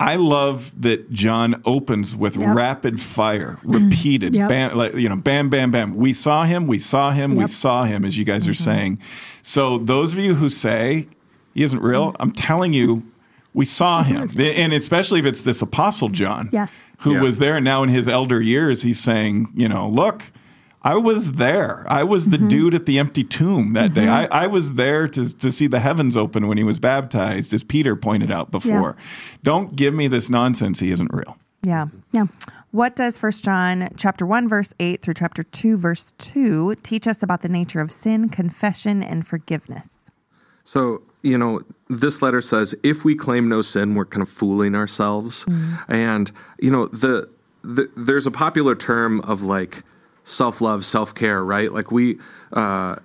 [0.01, 2.55] I love that John opens with Yep.
[2.55, 3.91] rapid fire, mm.
[3.91, 4.49] repeated, Yep.
[4.49, 5.97] bam, like, you know, bam, bam, bam.
[5.97, 8.62] We saw him, we saw him, we saw him, as you guys are mm-hmm.
[8.62, 8.99] saying.
[9.43, 11.09] So those of you who say
[11.53, 12.17] he isn't real, mm.
[12.21, 13.03] I'm telling you,
[13.55, 16.81] we saw him, and especially if it's this apostle John, Yes.
[16.99, 17.23] who Yeah.
[17.23, 20.31] was there, and now in his elder years, he's saying, you know, look.
[20.83, 21.85] I was there.
[21.88, 22.49] I was the mm-hmm.
[22.49, 24.03] dude at the empty tomb that day.
[24.03, 24.33] Mm-hmm.
[24.33, 27.64] I, I was there to, to see the heavens open when he was baptized, as
[27.64, 28.97] Peter pointed out before.
[29.43, 30.81] Don't give me this nonsense.
[30.81, 31.37] He isn't real.
[31.62, 31.87] Yeah.
[32.12, 32.27] Yeah.
[32.71, 37.23] What does First John chapter 1 verse 8 through chapter 2 verse 2 teach us
[37.23, 40.11] about the nature of sin, confession and forgiveness?
[40.64, 44.75] So, you know, this letter says if we claim no sin, we're kind of fooling
[44.75, 45.47] ourselves.
[45.47, 45.85] Mm.
[45.88, 47.29] And, you know, the,
[47.62, 49.83] the there's a popular term of like
[50.29, 51.73] self-love, self-care, right?
[51.73, 52.19] Like we
[52.53, 52.97] uh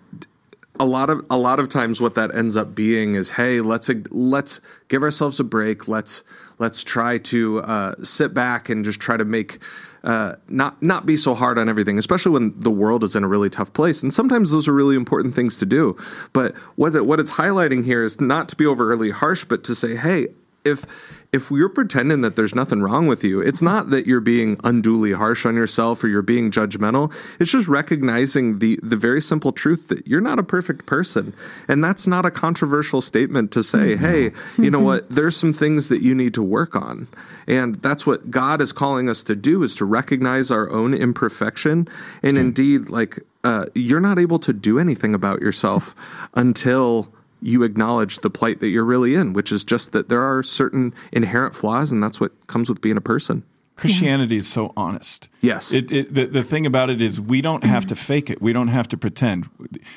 [0.80, 3.90] a lot of a lot of times what that ends up being is hey, let's
[4.10, 5.88] let's give ourselves a break.
[5.88, 6.24] Let's
[6.60, 9.60] let's try to uh, sit back and just try to make
[10.04, 13.28] uh, not not be so hard on everything, especially when the world is in a
[13.28, 14.04] really tough place.
[14.04, 15.96] And sometimes those are really important things to do.
[16.34, 19.76] But what it, what it's highlighting here is not to be overly harsh, but to
[19.76, 20.28] say, hey,
[20.66, 20.86] if
[21.34, 25.14] if you're pretending that there's nothing wrong with you, it's not that you're being unduly
[25.14, 27.12] harsh on yourself or you're being judgmental.
[27.40, 31.34] It's just recognizing the the very simple truth that you're not a perfect person.
[31.68, 34.06] And that's not a controversial statement to say, mm-hmm.
[34.06, 34.32] hey,
[34.64, 37.08] you know what, there's some things that you need to work on.
[37.48, 41.88] And that's what God is calling us to do is to recognize our own imperfection
[42.22, 42.38] and mm-hmm.
[42.38, 45.96] indeed like uh, you're not able to do anything about yourself
[46.36, 47.12] until
[47.44, 50.94] you acknowledge the plight that you're really in, which is just that there are certain
[51.12, 53.44] inherent flaws, and that's what comes with being a person.
[53.76, 55.30] Christianity is so honest.
[55.42, 55.74] Yes.
[55.74, 58.42] It, it, the, the thing about it is, we don't have to fake it.
[58.42, 59.50] We don't have to pretend.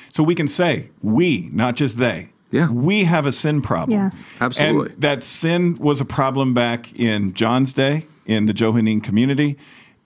[0.09, 2.29] So we can say, we, not just they.
[2.49, 2.71] Yeah.
[2.71, 3.99] We have a sin problem.
[3.99, 4.23] Yes.
[4.41, 4.93] Absolutely.
[4.93, 9.57] And that sin was a problem back in John's day in the Johannine community,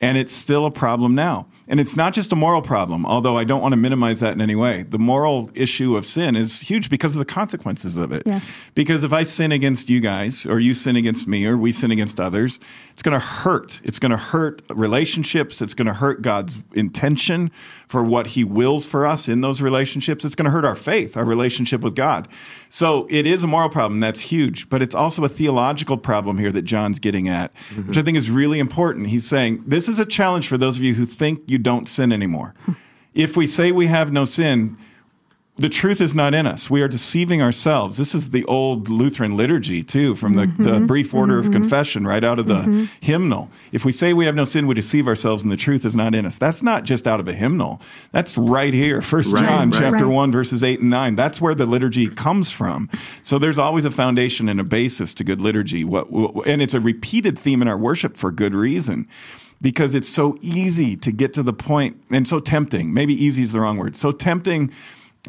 [0.02, 1.48] and it's still a problem now.
[1.72, 4.42] And it's not just a moral problem, although I don't want to minimize that in
[4.42, 4.84] any way.
[4.84, 8.24] The moral issue of sin is huge because of the consequences of it.
[8.26, 8.52] Yes.
[8.76, 11.90] Because if I sin against you guys, or you sin against me, or we sin
[11.90, 12.60] against others,
[12.92, 13.80] it's going to hurt.
[13.86, 15.62] It's going to hurt relationships.
[15.62, 17.52] It's going to hurt God's intention
[17.88, 20.26] for what He wills for us in those relationships.
[20.26, 22.28] It's going to hurt our faith, our relationship with God.
[22.74, 24.00] So it is a moral problem.
[24.00, 24.70] That's huge.
[24.70, 27.90] But it's also a theological problem here that John's getting at, mm-hmm.
[27.90, 29.08] which I think is really important.
[29.08, 32.14] He's saying this is a challenge for those of you who think you don't sin
[32.14, 32.56] anymore.
[33.14, 34.78] if we say we have no sin,
[35.62, 36.72] the truth is not in us.
[36.72, 37.98] We are deceiving ourselves.
[37.98, 40.64] This is the old Lutheran liturgy, too, from the, mm-hmm.
[40.64, 41.48] the brief order mm-hmm.
[41.48, 42.86] of confession right out of the mm-hmm.
[43.00, 43.52] hymnal.
[43.72, 46.16] If we say we have no sin, we deceive ourselves and the truth is not
[46.16, 46.40] in us.
[46.40, 47.80] That's not just out of a hymnal.
[48.12, 49.04] That's right here.
[49.04, 49.80] First right, John right.
[49.80, 50.16] chapter right.
[50.16, 51.16] 1, verses 8 and 9.
[51.16, 52.90] That's where the liturgy comes from.
[53.22, 55.84] So there's always a foundation and a basis to good liturgy.
[55.84, 56.08] What,
[56.48, 59.08] and it's a repeated theme in our worship for good reason
[59.62, 62.94] because it's so easy to get to the point and so tempting.
[62.96, 63.96] Maybe easy is the wrong word.
[63.96, 64.72] So tempting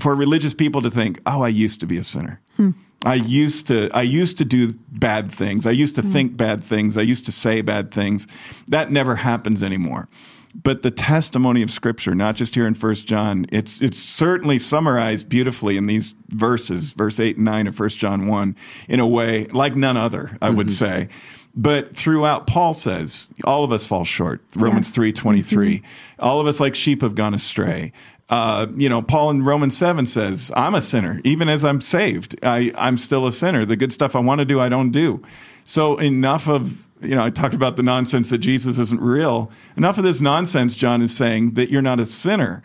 [0.00, 2.40] for religious people to think, "Oh, I used to be a sinner.
[2.56, 2.70] Hmm.
[3.04, 5.66] I used to I used to do bad things.
[5.66, 6.96] I used to think bad things.
[6.96, 8.26] I used to say bad things."
[8.68, 10.08] That never happens anymore.
[10.54, 15.28] But the testimony of Scripture, not just here in First John, it's it's certainly summarized
[15.28, 18.54] beautifully in these verses, verse eight and nine of First John one,
[18.86, 20.56] in a way like none other, I mm-hmm.
[20.58, 21.08] would say.
[21.54, 24.42] But throughout, Paul says all of us fall short.
[24.54, 24.94] Romans yes.
[24.94, 25.78] three twenty three.
[25.78, 26.24] Mm-hmm.
[26.24, 27.92] All of us like sheep have gone astray.
[28.28, 31.20] Uh, you know, Paul in Romans 7 says, I'm a sinner.
[31.24, 33.66] Even as I'm saved, I, I'm still a sinner.
[33.66, 35.22] The good stuff I want to do, I don't do.
[35.64, 39.50] So enough of, you know, I talked about the nonsense that Jesus isn't real.
[39.76, 42.62] Enough of this nonsense, John is saying, that you're not a sinner,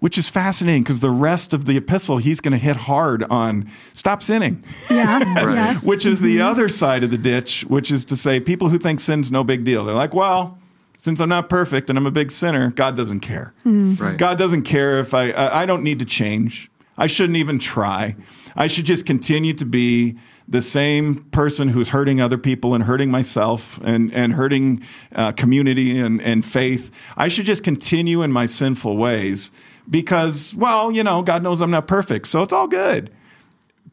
[0.00, 3.70] which is fascinating because the rest of the epistle, he's going to hit hard on
[3.92, 4.64] stop sinning.
[4.90, 5.18] Yeah.
[5.44, 5.54] right.
[5.54, 5.86] yes.
[5.86, 6.26] Which is mm-hmm.
[6.26, 9.44] the other side of the ditch, which is to say, people who think sin's no
[9.44, 9.84] big deal.
[9.84, 10.58] They're like, well,
[11.04, 13.52] since I'm not perfect and I'm a big sinner, God doesn't care.
[13.66, 14.00] Mm.
[14.00, 14.16] Right.
[14.16, 16.70] God doesn't care if I, I don't need to change.
[16.96, 18.16] I shouldn't even try.
[18.56, 20.16] I should just continue to be
[20.48, 24.82] the same person who's hurting other people and hurting myself and, and hurting
[25.14, 26.90] uh, community and, and faith.
[27.18, 29.52] I should just continue in my sinful ways
[29.90, 33.10] because, well, you know, God knows I'm not perfect, so it's all good.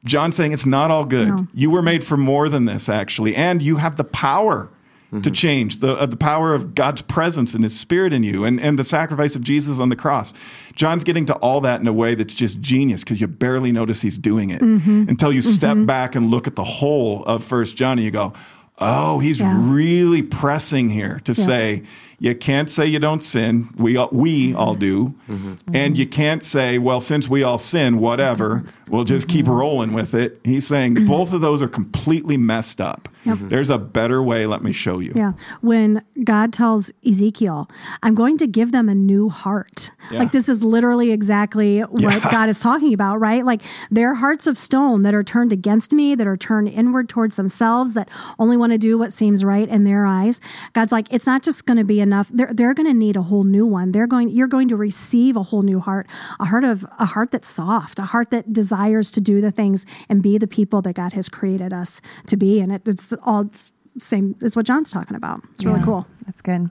[0.06, 1.28] John's saying it's not all good.
[1.28, 1.48] No.
[1.54, 4.70] You were made for more than this, actually, and you have the power
[5.12, 5.22] mm-hmm.
[5.22, 8.60] to change, the, uh, the power of God's presence and His Spirit in you, and,
[8.60, 10.34] and the sacrifice of Jesus on the cross.
[10.76, 14.02] John's getting to all that in a way that's just genius because you barely notice
[14.02, 15.06] he's doing it mm-hmm.
[15.10, 15.86] until you step mm-hmm.
[15.86, 18.34] back and look at the whole of First John and you go,
[18.80, 19.56] oh, he's yeah.
[19.60, 21.46] really pressing here to yeah.
[21.46, 21.84] say,
[22.20, 23.70] you can't say you don't sin.
[23.78, 25.16] We all, we all do.
[25.28, 25.76] Mm-hmm.
[25.76, 29.56] And you can't say, well, since we all sin, whatever, we'll just keep mm-hmm.
[29.56, 30.40] rolling with it.
[30.44, 31.08] He's saying mm-hmm.
[31.08, 33.10] both of those are completely messed up.
[33.26, 33.38] Yep.
[33.38, 33.48] Mm-hmm.
[33.50, 34.46] There's a better way.
[34.46, 35.14] Let me show you.
[35.16, 35.34] Yeah.
[35.62, 37.70] When God tells Ezekiel,
[38.02, 39.92] I'm going to give them a new heart.
[40.10, 40.20] Yeah.
[40.20, 42.32] Like this is literally exactly what yeah.
[42.32, 43.46] God is talking about, right?
[43.46, 47.36] Like their hearts of stone that are turned against me, that are turned inward towards
[47.36, 50.42] themselves, that only want to do what seems right in their eyes.
[50.74, 52.30] God's like, it's not just going to be enough.
[52.34, 53.92] They're, they're going to need a whole new one.
[53.92, 56.08] They're going, you're going to receive a whole new heart,
[56.40, 59.86] a heart of, a heart that's soft, a heart that desires to do the things
[60.10, 62.60] and be the people that God has created us to be.
[62.60, 63.50] And it, it's all
[63.98, 65.42] same as what John's talking about.
[65.54, 66.08] It's really cool.
[66.26, 66.70] That's good.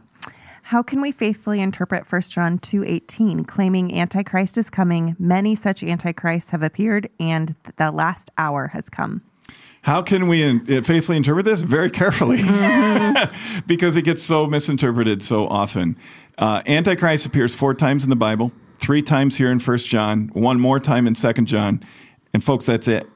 [0.63, 6.51] How can we faithfully interpret 1 John 2:18 claiming antichrist is coming, many such antichrists
[6.51, 9.23] have appeared and the last hour has come?
[9.83, 11.61] How can we in, faithfully interpret this?
[11.61, 13.61] Very carefully, mm-hmm.
[13.67, 15.97] because it gets so misinterpreted so often.
[16.39, 20.61] Uh, Antichrist appears four times in the Bible, three times here in First John, one
[20.61, 21.83] more time in Second John,
[22.33, 23.07] and folks, that's it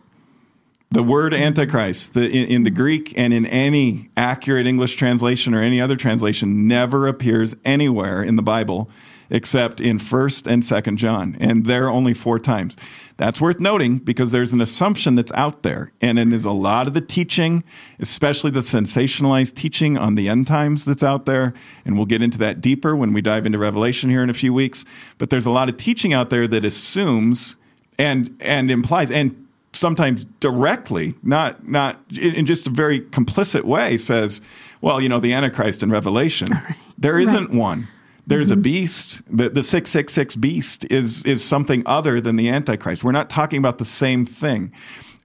[0.95, 5.61] The word Antichrist the, in, in the Greek and in any accurate English translation or
[5.61, 8.89] any other translation never appears anywhere in the Bible
[9.29, 11.37] except in 1st and 2nd John.
[11.41, 12.77] And there only four times.
[13.17, 15.91] That's worth noting because there's an assumption that's out there.
[16.01, 17.65] And then there's a lot of the teaching,
[17.99, 21.55] especially the sensationalized teaching on the end times that's out there.
[21.85, 24.55] And we'll get into that deeper when we dive into Revelation here in a few
[24.55, 24.85] weeks.
[25.19, 27.57] But there's a lot of teaching out there that assumes
[27.99, 29.44] and and implies and
[29.85, 34.41] sometimes directly, not not in just a very complicit way, says,
[34.81, 36.77] "Well, you know, the Antichrist in Revelation, right.
[36.97, 37.59] there isn't right.
[37.59, 37.89] one.
[38.27, 38.61] There's mm-hmm.
[38.61, 39.23] a beast.
[39.29, 43.05] The the six six six beast is is something other than the Antichrist.
[43.05, 44.73] We're not talking about the same thing.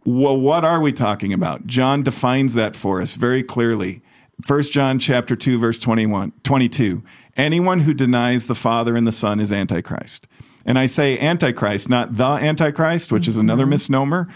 [0.03, 1.65] Well, what are we talking about?
[1.65, 4.01] John defines that for us very clearly.
[4.45, 7.03] 1 John chapter 2 verse 21 22
[7.35, 10.27] anyone who denies the father and the son is antichrist
[10.65, 13.71] and I say Antichrist, not the Antichrist, which is another mm-hmm.
[13.71, 14.27] misnomer,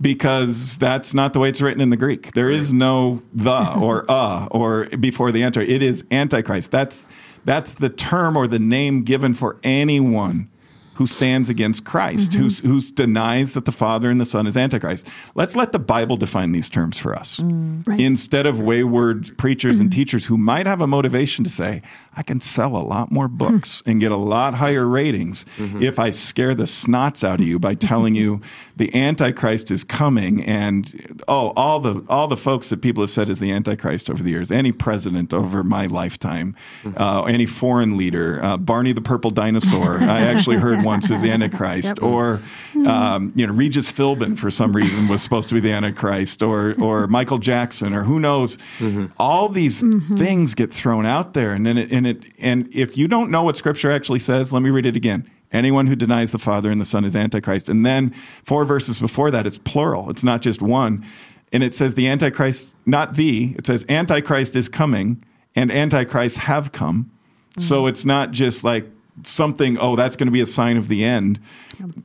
[0.00, 2.32] because that's not the way it's written in the Greek.
[2.32, 5.62] There is no the or uh or before the anti.
[5.62, 6.70] It is Antichrist.
[6.70, 7.06] That's
[7.44, 10.50] that's the term or the name given for anyone
[10.98, 12.68] who stands against Christ, mm-hmm.
[12.68, 15.06] who denies that the Father and the Son is Antichrist.
[15.36, 18.00] Let's let the Bible define these terms for us mm, right.
[18.00, 19.82] instead of wayward preachers mm-hmm.
[19.82, 21.82] and teachers who might have a motivation to say,
[22.16, 25.80] I can sell a lot more books and get a lot higher ratings mm-hmm.
[25.80, 28.40] if I scare the snots out of you by telling you
[28.74, 33.30] the Antichrist is coming and oh, all the all the folks that people have said
[33.30, 37.00] is the Antichrist over the years, any president over my lifetime, mm-hmm.
[37.00, 39.98] uh, any foreign leader, uh, Barney the purple dinosaur.
[40.00, 42.02] I actually heard once is the Antichrist, yep.
[42.02, 42.40] or
[42.86, 46.74] um, you know Regis Philbin for some reason was supposed to be the Antichrist, or
[46.80, 48.56] or Michael Jackson, or who knows.
[48.78, 49.06] Mm-hmm.
[49.18, 50.16] All these mm-hmm.
[50.16, 53.42] things get thrown out there, and then it, and it and if you don't know
[53.42, 55.28] what Scripture actually says, let me read it again.
[55.50, 57.68] Anyone who denies the Father and the Son is Antichrist.
[57.68, 58.10] And then
[58.42, 60.10] four verses before that, it's plural.
[60.10, 61.06] It's not just one.
[61.52, 65.24] And it says the Antichrist, not the, it says Antichrist is coming
[65.54, 67.10] and Antichrists have come.
[67.52, 67.62] Mm-hmm.
[67.62, 68.90] So it's not just like
[69.22, 71.40] something, oh, that's going to be a sign of the end.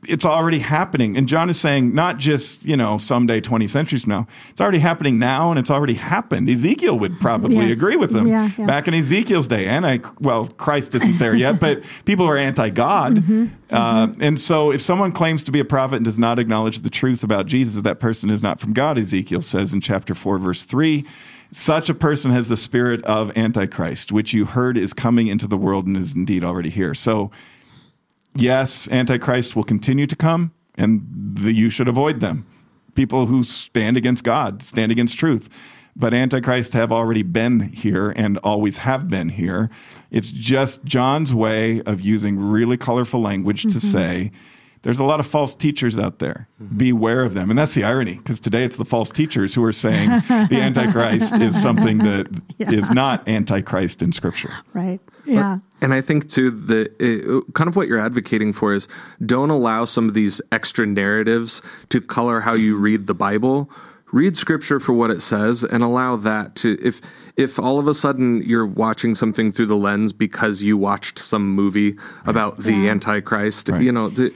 [0.08, 1.18] It's already happening.
[1.18, 4.80] And John is saying, not just, you know, someday 20 centuries from now, it's already
[4.80, 6.48] happening now and it's already happened.
[6.50, 7.78] Ezekiel would probably yes.
[7.78, 8.28] agree with them.
[8.28, 8.66] Yeah, yeah.
[8.66, 12.70] Back in Ezekiel's day, and I, well, Christ isn't there yet, but people are anti
[12.70, 13.16] God.
[13.16, 13.48] Mm-hmm.
[13.70, 14.22] Uh, mm-hmm.
[14.22, 17.24] and so if someone claims to be a prophet and does not acknowledge the truth
[17.24, 21.06] about Jesus, that person is not from God, Ezekiel says in chapter 4, verse 3.
[21.56, 25.56] Such a person has the spirit of Antichrist, which you heard is coming into the
[25.56, 26.96] world and is indeed already here.
[26.96, 27.30] So,
[28.36, 32.48] yes, Antichrist will continue to come, and the, you should avoid them.
[32.96, 35.48] People who stand against God, stand against truth.
[35.96, 39.70] But Antichrist have already been here and always have been here.
[40.10, 43.74] It's just John's way of using really colorful language mm-hmm.
[43.74, 44.32] to say,
[44.84, 46.48] there's a lot of false teachers out there.
[46.62, 46.78] Mm-hmm.
[46.78, 47.50] Beware of them.
[47.50, 51.34] And that's the irony, because today it's the false teachers who are saying the Antichrist
[51.36, 52.72] is something that yeah.
[52.72, 54.52] is not Antichrist in Scripture.
[54.74, 55.00] Right.
[55.26, 55.60] Yeah.
[55.82, 58.88] And I think, too, the it, kind of what you're advocating for is
[59.26, 63.70] don't allow some of these extra narratives to color how you read the Bible
[64.14, 67.02] read scripture for what it says and allow that to if
[67.36, 71.50] if all of a sudden you're watching something through the lens because you watched some
[71.50, 72.92] movie about the yeah.
[72.92, 73.82] antichrist right.
[73.82, 74.34] you know the,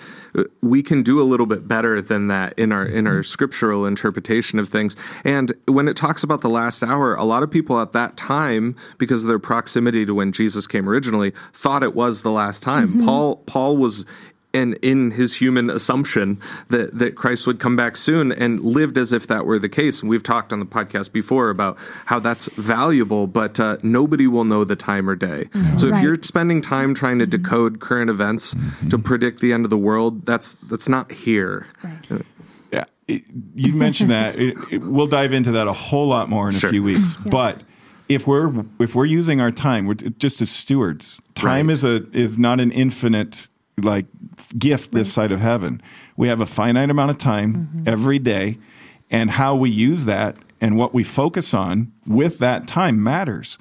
[0.62, 4.58] we can do a little bit better than that in our in our scriptural interpretation
[4.58, 7.94] of things and when it talks about the last hour a lot of people at
[7.94, 12.32] that time because of their proximity to when Jesus came originally thought it was the
[12.32, 13.06] last time mm-hmm.
[13.06, 14.06] paul paul was
[14.58, 16.40] and in his human assumption
[16.70, 20.02] that, that Christ would come back soon and lived as if that were the case.
[20.02, 24.46] And we've talked on the podcast before about how that's valuable, but uh, nobody will
[24.46, 25.46] know the time or day.
[25.52, 25.78] Mm-hmm.
[25.78, 26.04] So if right.
[26.04, 27.44] you're spending time trying to mm-hmm.
[27.44, 28.90] decode current events mm-hmm.
[28.90, 31.68] to predict the end of the world, that's that's not here.
[31.84, 32.12] Right.
[32.12, 32.20] Uh,
[32.72, 33.24] yeah, it,
[33.56, 34.40] you mentioned that.
[34.40, 36.70] It, it, we'll dive into that a whole lot more in sure.
[36.70, 37.30] a few weeks, yeah.
[37.30, 37.62] but
[38.10, 41.22] if we're if we're using our time, we're just as stewards.
[41.36, 41.74] Time right.
[41.74, 44.06] is a is not an infinite like
[44.58, 45.82] gift this side of heaven.
[46.16, 47.84] We have a finite amount of time mm-hmm.
[47.88, 48.58] every day,
[49.10, 53.58] and how we use that and what we focus on with that time matters.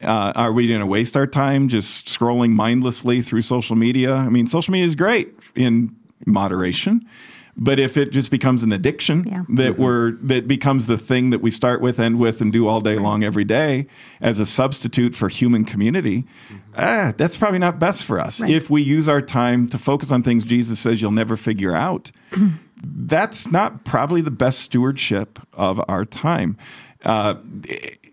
[0.00, 4.14] Uh, are we going to waste our time just scrolling mindlessly through social media?
[4.14, 7.06] I mean, social media is great in moderation,
[7.58, 9.42] but if it just becomes an addiction yeah.
[9.48, 9.82] that mm-hmm.
[9.82, 12.96] we're that becomes the thing that we start with, end with, and do all day
[12.98, 13.88] long every day
[14.20, 16.56] as a substitute for human community, mm-hmm.
[16.76, 18.40] ah, that's probably not best for us.
[18.40, 18.52] Right.
[18.52, 22.12] If we use our time to focus on things Jesus says you'll never figure out,
[22.76, 26.56] that's not probably the best stewardship of our time.
[27.04, 27.36] Uh,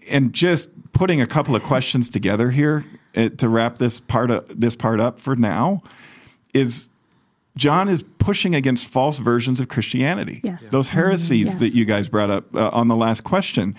[0.10, 2.86] and just putting a couple of questions together here
[3.16, 5.84] uh, to wrap this part of, this part up for now
[6.54, 6.90] is
[7.58, 10.42] John is pushing against false versions of Christianity.
[10.44, 10.70] Yes.
[10.70, 11.60] Those heresies Yes.
[11.60, 13.76] that you guys brought up uh, on the last question.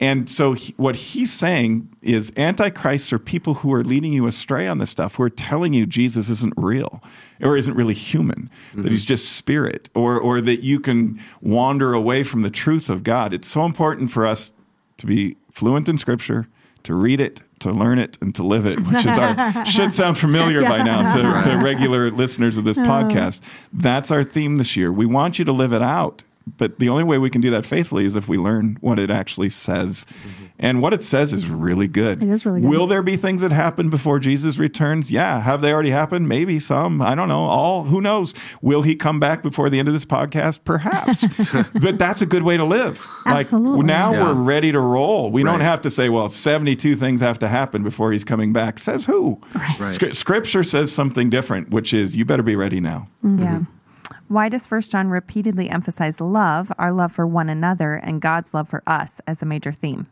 [0.00, 4.66] And so, he, what he's saying is antichrists are people who are leading you astray
[4.66, 7.00] on this stuff, who are telling you Jesus isn't real
[7.40, 12.24] or isn't really human, that he's just spirit, or, or that you can wander away
[12.24, 13.32] from the truth of God.
[13.32, 14.52] It's so important for us
[14.96, 16.48] to be fluent in Scripture,
[16.84, 20.18] to read it, to learn it, and to live it, which is our should sound
[20.18, 22.82] familiar by now to, to regular listeners of this oh.
[22.82, 23.40] podcast.
[23.72, 24.92] That's our theme this year.
[24.92, 26.24] We want you to live it out.
[26.56, 29.10] But the only way we can do that faithfully is if we learn what it
[29.10, 30.04] actually says.
[30.04, 30.41] Mm-hmm.
[30.62, 32.22] And what it says is really good.
[32.22, 32.70] It is really good.
[32.70, 35.10] Will there be things that happen before Jesus returns?
[35.10, 35.40] Yeah.
[35.40, 36.28] Have they already happened?
[36.28, 37.02] Maybe some.
[37.02, 37.42] I don't know.
[37.44, 38.32] All who knows?
[38.62, 40.60] Will he come back before the end of this podcast?
[40.64, 41.26] Perhaps.
[41.82, 43.04] but that's a good way to live.
[43.26, 43.78] Absolutely.
[43.78, 44.22] Like now Yeah.
[44.22, 45.30] we're ready to roll.
[45.32, 48.78] We don't have to say, well, 72 things have to happen before he's coming back.
[48.78, 49.40] Says who?
[49.54, 49.80] Right.
[49.80, 49.94] Right.
[49.98, 53.08] Scri- Scripture says something different, which is you better be ready now.
[53.24, 53.42] Mm-hmm.
[53.42, 53.48] Yeah.
[53.58, 53.64] Mm-hmm.
[54.32, 58.66] Why does First John repeatedly emphasize love, our love for one another, and God's love
[58.66, 60.06] for us as a major theme?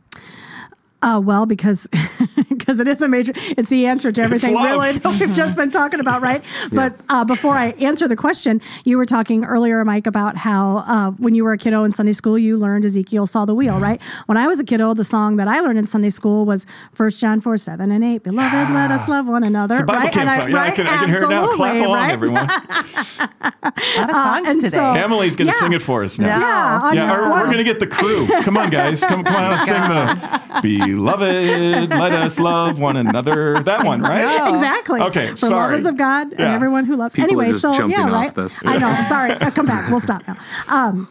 [1.00, 1.88] Uh, well, because
[2.70, 5.70] because it is a major, it's the answer to everything really that we've just been
[5.72, 6.42] talking about, right?
[6.72, 11.10] But uh, before I answer the question, you were talking earlier, Mike, about how uh,
[11.12, 14.00] when you were a kiddo in Sunday school, you learned Ezekiel saw the wheel, right?
[14.26, 17.20] When I was a kiddo, the song that I learned in Sunday school was First
[17.20, 18.22] John four seven and eight.
[18.22, 19.74] Beloved, let us love one another.
[19.74, 20.12] It's a Bible right?
[20.12, 20.50] camp And song.
[20.52, 21.46] Yeah, I can, I can hear it now.
[21.54, 22.12] Clap absolutely, along, right?
[22.12, 22.50] everyone.
[23.42, 24.76] A lot of songs and today.
[24.76, 25.60] so- Emily's going to Yeah.
[25.60, 26.26] sing it for us now.
[26.38, 28.26] Yeah, on Yeah, your- or we're going to get the crew.
[28.42, 29.00] Come on, guys.
[29.00, 33.62] Come, come on, sing the Beloved, let us love one another.
[33.62, 34.40] That one, right?
[34.50, 35.00] Exactly.
[35.00, 35.72] Okay, For sorry.
[35.72, 37.14] love is of God and everyone who loves.
[37.14, 38.34] People are anyway, just so jumping yeah, off right.
[38.34, 38.58] this.
[38.64, 38.94] I know.
[39.08, 39.32] Sorry.
[39.32, 39.90] Uh, come back.
[39.90, 40.36] We'll stop now.
[40.68, 41.08] Um,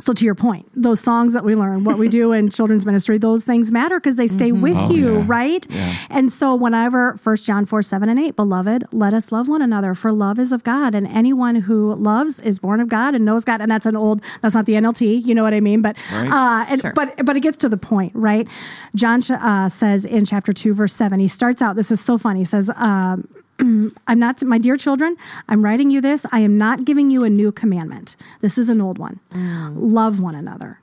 [0.00, 3.18] so to your point, those songs that we learn, what we do in children's ministry,
[3.18, 5.24] those things matter because they stay with Oh, you, yeah.
[5.26, 5.66] right?
[5.68, 5.94] Yeah.
[6.10, 9.94] And so whenever First John 4, 7 and 8, beloved, let us love one another,
[9.94, 13.44] for love is of God, and anyone who loves is born of God and knows
[13.44, 13.60] God.
[13.60, 15.82] And that's an old, that's not the NLT, you know what I mean?
[15.82, 16.30] But Right.
[16.30, 16.92] uh, and, Sure.
[16.94, 18.48] but but it gets to the point, right?
[18.94, 22.40] John uh, says in chapter 2, verse 7, he starts out, this is so funny.
[22.40, 23.28] He says, um,
[24.06, 25.16] I'm not, my dear children,
[25.48, 26.24] I'm writing you this.
[26.32, 28.16] I am not giving you a new commandment.
[28.40, 29.20] This is an old one.
[29.32, 29.74] Mm.
[29.76, 30.80] Love one another.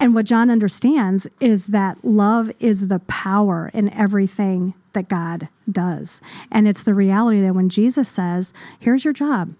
[0.00, 6.20] And what John understands is that love is the power in everything that God does.
[6.52, 9.54] And it's the reality that when Jesus says, here's your job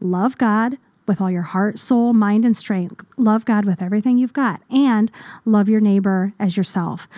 [0.00, 4.32] love God with all your heart, soul, mind, and strength, love God with everything you've
[4.32, 5.10] got, and
[5.44, 7.08] love your neighbor as yourself.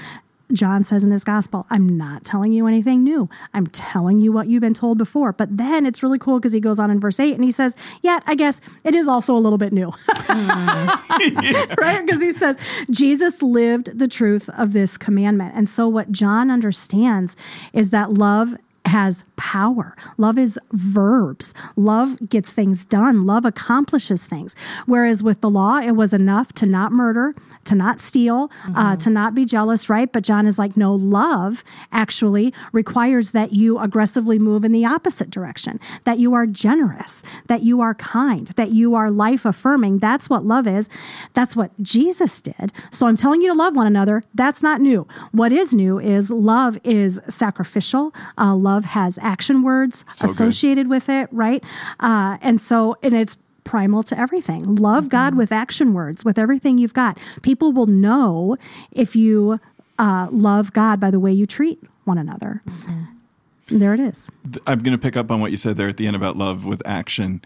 [0.53, 3.28] John says in his gospel, I'm not telling you anything new.
[3.55, 5.32] I'm telling you what you've been told before.
[5.32, 7.74] But then it's really cool because he goes on in verse 8 and he says,
[8.03, 9.92] Yet I guess it is also a little bit new.
[10.28, 12.03] right?
[12.05, 12.59] Because he says,
[12.90, 15.55] Jesus lived the truth of this commandment.
[15.55, 17.36] And so what John understands
[17.72, 18.55] is that love
[18.86, 19.97] has power.
[20.18, 21.55] Love is verbs.
[21.76, 23.26] Love gets things done.
[23.26, 24.55] Love accomplishes things.
[24.86, 27.34] Whereas with the law, it was enough to not murder,
[27.65, 30.11] to not steal, uh, to not be jealous, right?
[30.12, 35.31] But John is like, no, love actually requires that you aggressively move in the opposite
[35.31, 39.99] direction, that you are generous, that you are kind, that you are life affirming.
[39.99, 40.89] That's what love is.
[41.33, 42.73] That's what Jesus did.
[42.91, 44.23] So I'm telling you to love one another.
[44.35, 45.07] That's not new.
[45.33, 48.12] What is new is love is sacrificial.
[48.39, 50.33] Uh, love has action words So good.
[50.35, 51.62] associated with it, right?
[52.01, 54.77] Uh, and so, and it's primal to everything.
[54.77, 55.39] Love God mm-hmm.
[55.39, 57.19] with action words, with everything you've got.
[57.43, 58.57] People will know
[58.93, 59.59] if you
[59.99, 62.62] uh, love God by the way you treat one another.
[62.69, 63.79] Mm-hmm.
[63.79, 64.29] There it is.
[64.67, 66.65] I'm going to pick up on what you said there at the end about love
[66.65, 67.43] with action.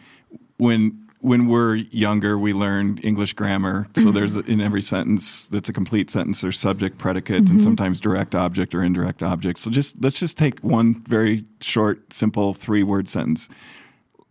[0.57, 3.89] When when we're younger, we learn English grammar.
[3.95, 4.13] So mm-hmm.
[4.13, 8.73] there's in every sentence that's a complete sentence, there's subject, predicate, and sometimes direct object
[8.75, 9.59] or indirect object.
[9.59, 13.49] So just let's just take one very short, simple three word sentence.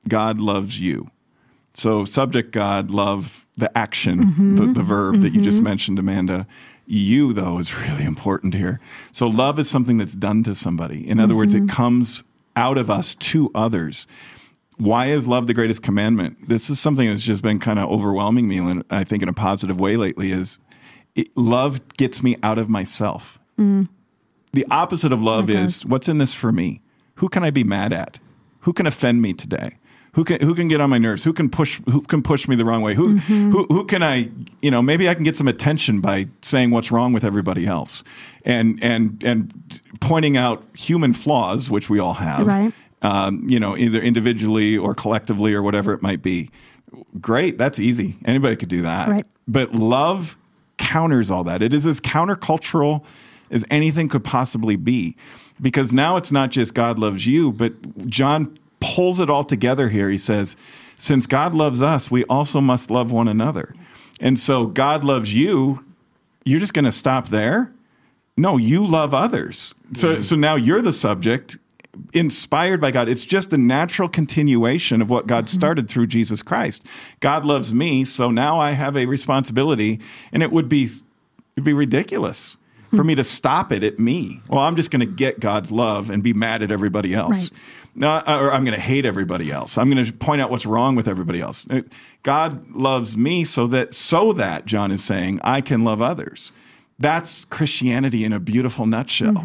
[0.08, 1.12] God loves you.
[1.78, 4.56] So subject God, love the action, mm-hmm.
[4.56, 5.66] the, the verb that you just mm-hmm.
[5.66, 6.48] mentioned, Amanda.
[6.88, 8.80] You though is really important here.
[9.12, 11.08] So love is something that's done to somebody.
[11.08, 11.68] In other words, it mm-hmm.
[11.76, 12.24] comes
[12.56, 14.08] out of us to others.
[14.78, 16.48] Why is love the greatest commandment?
[16.48, 19.34] This is something that's just been kind of overwhelming me, and I think in a
[19.34, 20.32] positive way lately.
[20.32, 20.60] Is
[21.16, 23.38] it, love gets me out of myself.
[23.60, 23.90] Mm.
[24.54, 26.82] The opposite of love is what's in this for me?
[27.16, 28.20] Who can I be mad at?
[28.62, 29.78] Who can offend me today?
[30.18, 31.24] Who can who can get on my nerves?
[31.24, 32.96] Who can push who can push me the wrong way?
[32.96, 34.32] Who who who can I
[34.64, 38.04] you know maybe I can get some attention by saying what's wrong with everybody else
[38.44, 42.74] and and and pointing out human flaws which we all have Right.
[43.04, 46.50] um, you know either individually or collectively or whatever it might be.
[47.22, 48.18] Great, that's easy.
[48.26, 49.10] Anybody could do that.
[49.10, 49.26] Right.
[49.48, 50.36] But love
[50.78, 51.62] counters all that.
[51.62, 53.04] It is as countercultural
[53.52, 55.16] as anything could possibly be.
[55.62, 58.58] Because now it's not just God loves you, but John
[58.98, 60.10] pulls it all together here.
[60.10, 60.58] He says,
[60.96, 63.76] Since God loves us, we also must love one another.
[64.20, 65.86] And so God loves you.
[66.46, 67.72] You're just going to stop there?
[68.36, 69.76] No, you love others.
[69.94, 70.22] So, mm-hmm.
[70.24, 71.60] so now you're the subject,
[72.12, 73.08] inspired by God.
[73.08, 75.56] It's just a natural continuation of what God mm-hmm.
[75.56, 76.84] started through Jesus Christ.
[77.20, 80.00] God loves me, so now I have a responsibility,
[80.32, 80.86] and it would be
[81.56, 82.58] it'd be ridiculous
[82.90, 83.08] for hmm.
[83.08, 84.42] me to stop it at me.
[84.48, 87.52] Well, I'm just going to get God's love and be mad at everybody else.
[87.52, 87.60] Right.
[88.00, 89.76] No, or I'm going to hate everybody else.
[89.76, 91.66] I'm going to point out what's wrong with everybody else.
[91.68, 91.82] Uh,
[92.22, 96.54] God loves me so that so that John is saying I can love others.
[97.00, 99.44] That's Christianity in a beautiful nutshell.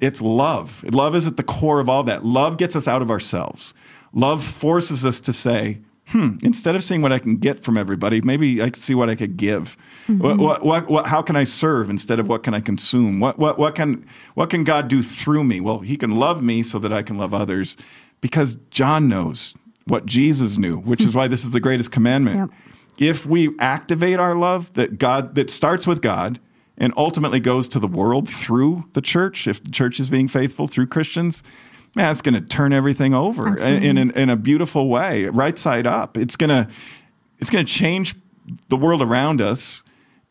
[0.00, 0.84] It's love.
[0.84, 2.24] Love is at the core of all that.
[2.24, 3.72] Love gets us out of ourselves.
[4.12, 5.78] Love forces us to say,
[6.12, 9.10] hmm, instead of seeing what I can get from everybody, maybe I could see what
[9.10, 9.76] I could give.
[10.06, 13.18] What, what, what, what, how can I serve instead of what can I consume?
[13.18, 15.60] What, what, what, can, what can God do through me?
[15.60, 17.76] Well, He can love me so that I can love others
[18.20, 19.54] because John knows
[19.86, 22.50] what Jesus knew, which is why this is the greatest commandment.
[22.50, 22.50] Yep.
[22.98, 26.38] If we activate our love that God that starts with God
[26.76, 30.66] and ultimately goes to the world through the church, if the church is being faithful
[30.66, 31.42] through Christians,
[31.94, 35.86] man, it's going to turn everything over in, in, in a beautiful way, right side
[35.86, 36.16] up.
[36.16, 36.68] It's going to
[37.38, 38.14] it's going to change
[38.68, 39.82] the world around us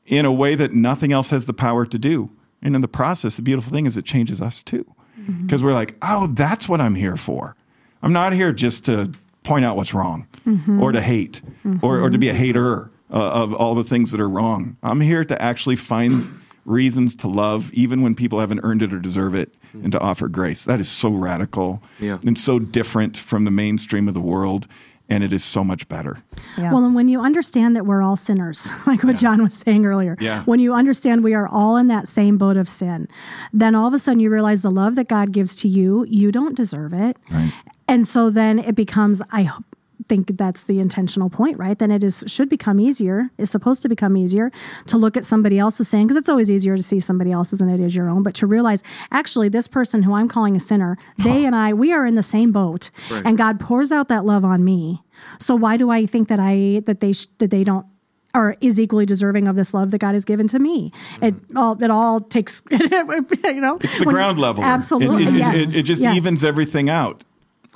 [0.05, 2.29] in a way that nothing else has the power to do.
[2.61, 4.85] And in the process, the beautiful thing is it changes us too.
[5.19, 5.45] Mm-hmm.
[5.45, 7.55] Because we're like, oh, that's what I'm here for.
[8.01, 9.11] I'm not here just to
[9.43, 10.81] point out what's wrong mm-hmm.
[10.81, 11.41] or to hate
[11.81, 12.41] or, or to be a mm-hmm.
[12.41, 14.77] hater uh, of all the things that are wrong.
[14.81, 18.99] I'm here to actually find reasons to love, even when people haven't earned it or
[18.99, 19.83] deserve it, Mm-hmm.
[19.85, 20.65] and to offer grace.
[20.65, 22.19] That is so radical Yeah.
[22.25, 24.67] and so different from the mainstream of the world.
[25.09, 26.19] And it is so much better.
[26.57, 26.71] Yeah.
[26.71, 30.15] Well, and when you understand that we're all sinners, like what John was saying earlier,
[30.21, 30.43] Yeah.
[30.45, 33.09] when you understand we are all in that same boat of sin,
[33.51, 36.31] then all of a sudden you realize the love that God gives to you, you
[36.31, 37.17] don't deserve it.
[37.29, 37.51] Right.
[37.89, 39.49] And so then it becomes, I h-
[40.07, 41.77] think that's the intentional point, right?
[41.77, 44.51] Then it is should become easier, is supposed to become easier
[44.87, 47.69] to look at somebody else's sin, because it's always easier to see somebody else's than
[47.69, 50.97] it is your own, but to realize actually this person who I'm calling a sinner,
[51.17, 52.89] they and I, we are in the same boat.
[53.09, 55.01] And God pours out that love on me.
[55.39, 57.85] So why do I think that I that they sh- that they don't
[58.33, 60.91] or is equally deserving of this love that God has given to me.
[61.15, 61.25] Mm-hmm.
[61.25, 64.63] It all it all takes you know It's the ground level.
[64.63, 65.55] Absolutely, It, it, yes.
[65.57, 66.15] it, it just Yes.
[66.17, 67.23] evens everything out.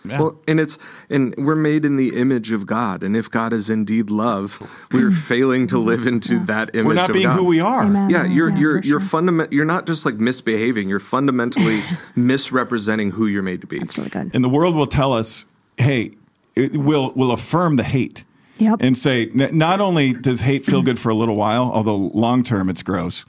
[0.09, 0.19] Yeah.
[0.19, 0.77] Well, and it's
[1.09, 4.59] and we're made in the image of God, and if God is indeed love,
[4.91, 5.15] we're mm.
[5.15, 6.87] failing to live into that image.
[6.87, 7.37] We're not of being God.
[7.37, 7.83] who we are.
[7.83, 8.09] Amen.
[8.09, 9.09] Yeah, you're Yeah, you're you're sure.
[9.09, 9.53] fundament.
[9.53, 10.89] You're not just like misbehaving.
[10.89, 11.83] You're fundamentally
[12.15, 13.79] misrepresenting who you're made to be.
[13.79, 14.31] That's really good.
[14.33, 15.45] And the world will tell us,
[15.77, 16.11] hey,
[16.55, 18.23] it will will affirm the hate.
[18.57, 18.77] Yep.
[18.79, 22.43] And say, n- not only does hate feel good for a little while, although long
[22.43, 23.27] term it's gross, th-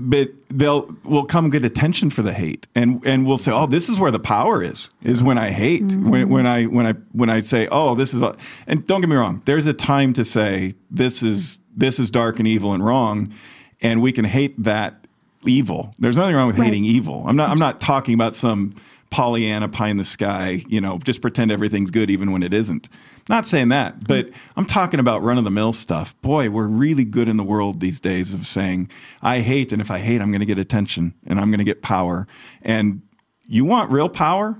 [0.00, 3.88] but they'll will come good attention for the hate, and and we'll say, oh, this
[3.88, 6.32] is where the power is, is when I hate, when, mm-hmm.
[6.32, 9.16] when I when I when I say, oh, this is, a, and don't get me
[9.16, 13.32] wrong, there's a time to say this is this is dark and evil and wrong,
[13.80, 15.06] and we can hate that
[15.44, 15.94] evil.
[15.98, 16.66] There's nothing wrong with Right.
[16.66, 17.24] hating evil.
[17.26, 18.74] I'm not I'm not talking about some
[19.10, 22.88] Pollyanna pie in the sky, you know, just pretend everything's good even when it isn't.
[23.28, 26.20] Not saying that, but I'm talking about run of the mill stuff.
[26.22, 28.90] Boy, we're really good in the world these days of saying,
[29.22, 31.64] I hate, and if I hate, I'm going to get attention and I'm going to
[31.64, 32.26] get power.
[32.62, 33.02] And
[33.48, 34.58] you want real power?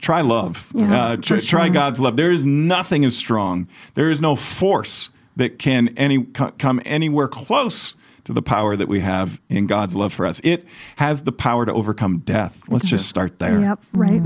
[0.00, 0.70] Try love.
[0.74, 1.68] Yeah, uh, tr- Try.
[1.70, 2.16] God's love.
[2.16, 3.68] There is nothing as strong.
[3.94, 8.88] There is no force that can any co- come anywhere close to the power that
[8.88, 10.40] we have in God's love for us.
[10.44, 10.66] It
[10.96, 12.62] has the power to overcome death.
[12.68, 13.60] Let's just start there.
[13.60, 14.22] Yep, right.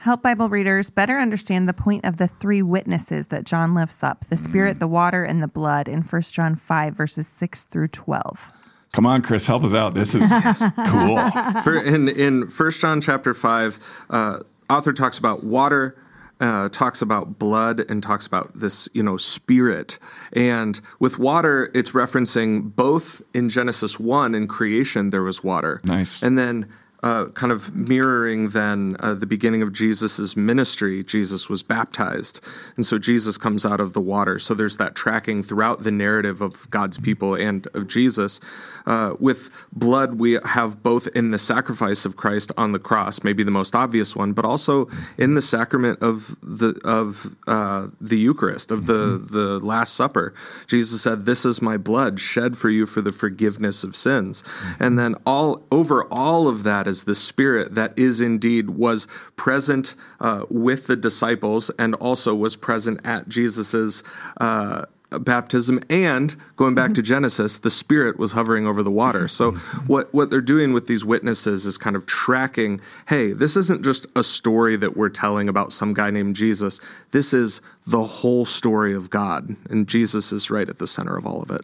[0.00, 4.26] Help Bible readers better understand the point of the three witnesses that John lifts up
[4.28, 8.52] the Spirit, the water, and the blood in 1 John 5, verses 6 through 12.
[8.92, 9.94] Come on, Chris, help us out.
[9.94, 10.20] This is
[10.86, 11.30] cool.
[11.62, 14.38] For, in in First John chapter five, uh,
[14.70, 15.96] author talks about water,
[16.40, 19.98] uh, talks about blood, and talks about this you know spirit.
[20.32, 26.22] And with water, it's referencing both in Genesis one in creation there was water, Nice.
[26.22, 26.66] and then.
[27.04, 32.40] Uh, kind of mirroring then uh, the beginning of Jesus' ministry, Jesus was baptized.
[32.76, 34.38] And so Jesus comes out of the water.
[34.38, 38.40] So there's that tracking throughout the narrative of God's people and of Jesus.
[38.86, 43.42] Uh, with blood, we have both in the sacrifice of Christ on the cross, maybe
[43.42, 44.88] the most obvious one, but also
[45.18, 50.32] in the sacrament of the of uh, the Eucharist, of the the Last Supper.
[50.66, 54.42] Jesus said, "This is my blood shed for you for the forgiveness of sins."
[54.78, 59.96] And then all over all of that is the Spirit that is indeed was present
[60.20, 64.04] uh, with the disciples and also was present at Jesus's.
[64.36, 64.84] Uh,
[65.20, 69.28] baptism and going back to Genesis, the Spirit was hovering over the water.
[69.28, 69.52] So
[69.86, 72.80] what what they're doing with these witnesses is kind of tracking.
[73.08, 76.80] Hey, this isn't just a story that we're telling about some guy named Jesus.
[77.12, 81.26] This is the whole story of God, and Jesus is right at the center of
[81.26, 81.62] all of it.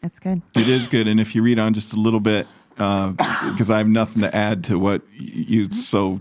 [0.00, 0.40] That's good.
[0.56, 2.46] It is good, and if you read on just a little bit,
[2.80, 3.10] Uh,
[3.52, 6.20] because I have nothing to add to what you so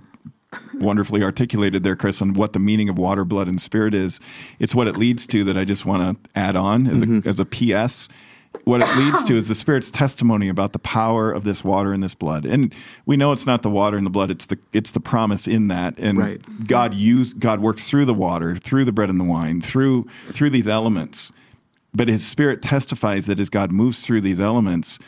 [0.74, 4.20] wonderfully articulated there, Chris, on what the meaning of water, blood, and spirit is.
[4.60, 7.30] It's what it leads to that I just want to add on as a, mm-hmm.
[7.30, 8.08] as a PS.
[8.64, 12.02] What it leads to is the Spirit's testimony about the power of this water and
[12.02, 12.74] this blood, and
[13.06, 15.68] we know it's not the water and the blood; it's the it's the promise in
[15.68, 15.94] that.
[16.00, 16.68] And Right.
[16.68, 20.50] God use God works through the water, through the bread and the wine, through through
[20.50, 21.32] these elements
[21.94, 25.00] but his spirit testifies that as God moves through these elements,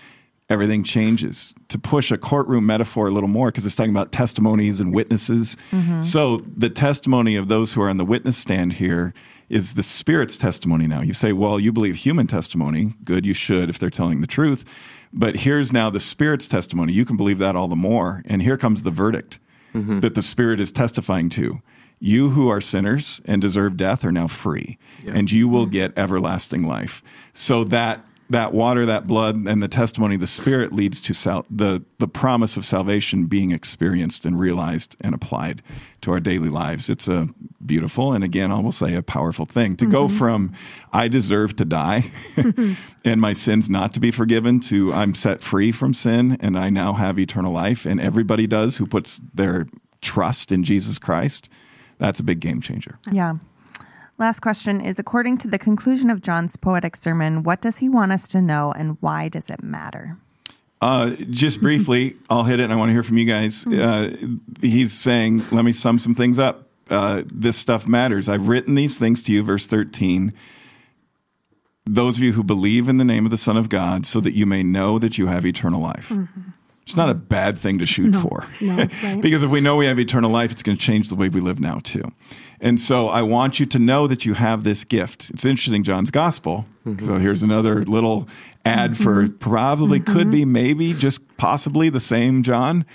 [0.51, 1.55] everything changes.
[1.69, 5.57] To push a courtroom metaphor a little more, because it's talking about testimonies and witnesses.
[5.71, 6.01] Mm-hmm.
[6.01, 9.13] So the testimony of those who are on the witness stand here
[9.49, 11.01] is the spirit's testimony now.
[11.01, 12.93] You say, well, you believe human testimony.
[13.03, 14.65] Good, you should if they're telling the truth.
[15.13, 16.93] But here's now the spirit's testimony.
[16.93, 18.21] You can believe that all the more.
[18.25, 19.39] And here comes the verdict
[19.73, 19.99] mm-hmm.
[19.99, 21.61] that the spirit is testifying to.
[21.99, 25.73] You who are sinners and deserve death are now free, and you will mm-hmm.
[25.73, 27.03] get everlasting life.
[27.31, 31.45] So that that water, that blood, and the testimony of the Spirit leads to sal-
[31.49, 35.61] the the promise of salvation being experienced and realized and applied
[36.01, 36.89] to our daily lives.
[36.89, 37.29] It's a
[37.63, 40.17] beautiful and again, I will say a powerful thing to go mm-hmm.
[40.17, 40.53] from
[40.91, 42.11] I deserve to die
[43.05, 46.69] and my sins not to be forgiven to I'm set free from sin and I
[46.69, 49.67] now have eternal life, and everybody does who puts their
[50.01, 51.49] trust in Jesus Christ.
[51.97, 52.97] That's a big game changer.
[53.11, 53.35] Yeah.
[54.21, 58.11] Last question is according to the conclusion of John's poetic sermon, what does he want
[58.11, 60.15] us to know and why does it matter?
[60.79, 62.65] Uh, just briefly, I'll hit it.
[62.65, 63.65] and I want to hear from you guys.
[63.65, 64.15] Uh,
[64.61, 66.67] he's saying, let me sum some things up.
[66.87, 68.29] Uh, this stuff matters.
[68.29, 70.33] I've written these things to you, verse 13.
[71.87, 74.35] Those of you who believe in the name of the Son of God, so that
[74.35, 76.13] you may know that you have eternal life.
[76.85, 78.45] It's not a bad thing to shoot for.
[78.59, 79.21] no, right.
[79.21, 81.39] because if we know we have eternal life, it's going to change the way we
[81.39, 82.03] live now, too.
[82.61, 85.31] And so I want you to know that you have this gift.
[85.31, 86.65] It's interesting, John's gospel.
[86.85, 87.07] Mm-hmm.
[87.07, 88.29] So here's another little
[88.63, 89.37] ad for mm-hmm.
[89.37, 90.29] probably could mm-hmm.
[90.29, 92.85] be, maybe, just possibly the same John.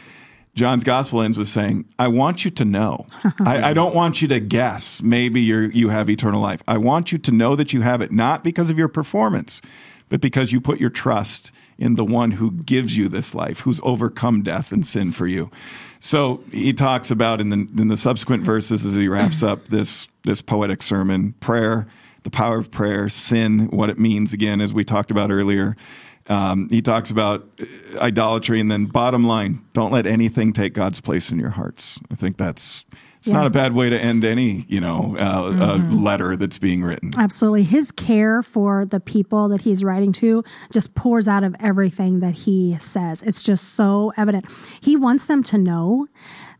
[0.54, 3.06] John's gospel ends with saying, I want you to know.
[3.40, 6.62] I, I don't want you to guess maybe you're, you have eternal life.
[6.66, 9.60] I want you to know that you have it, not because of your performance,
[10.08, 13.80] but because you put your trust in the one who gives you this life, who's
[13.82, 15.50] overcome death and sin for you.
[15.98, 20.08] So he talks about in the in the subsequent verses as he wraps up this
[20.24, 21.86] this poetic sermon, prayer,
[22.22, 25.76] the power of prayer, sin, what it means again, as we talked about earlier.
[26.28, 31.00] Um, he talks about uh, idolatry, and then bottom line, don't let anything take God's
[31.00, 32.00] place in your hearts.
[32.10, 32.84] I think that's
[33.26, 36.82] it's not a bad way to end any you know uh, uh, letter that's being
[36.82, 37.10] written.
[37.16, 37.64] Absolutely.
[37.64, 42.34] His care for the people that he's writing to just pours out of everything that
[42.34, 43.22] he says.
[43.22, 44.46] It's just so evident.
[44.80, 46.06] He wants them to know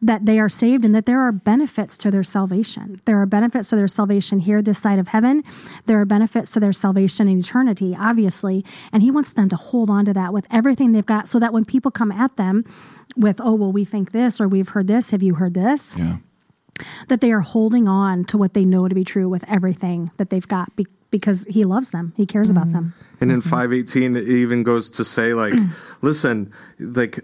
[0.02, 3.00] that they are saved and that there are benefits to their salvation.
[3.06, 5.42] There are benefits to their salvation here, this side of heaven.
[5.86, 8.64] There are benefits to their salvation in eternity, obviously.
[8.92, 11.52] And he wants them to hold on to that with everything they've got so that
[11.52, 12.64] when people come at them
[13.16, 15.96] with, oh, well, we think this or we've heard this, have you heard this?
[15.96, 16.18] Yeah.
[17.08, 20.30] That they are holding on to what they know to be true with everything that
[20.30, 22.12] they've got be- because he loves them.
[22.16, 22.94] He cares about them.
[23.20, 25.54] And in 518, it even goes to say, like,
[26.02, 27.20] listen, like,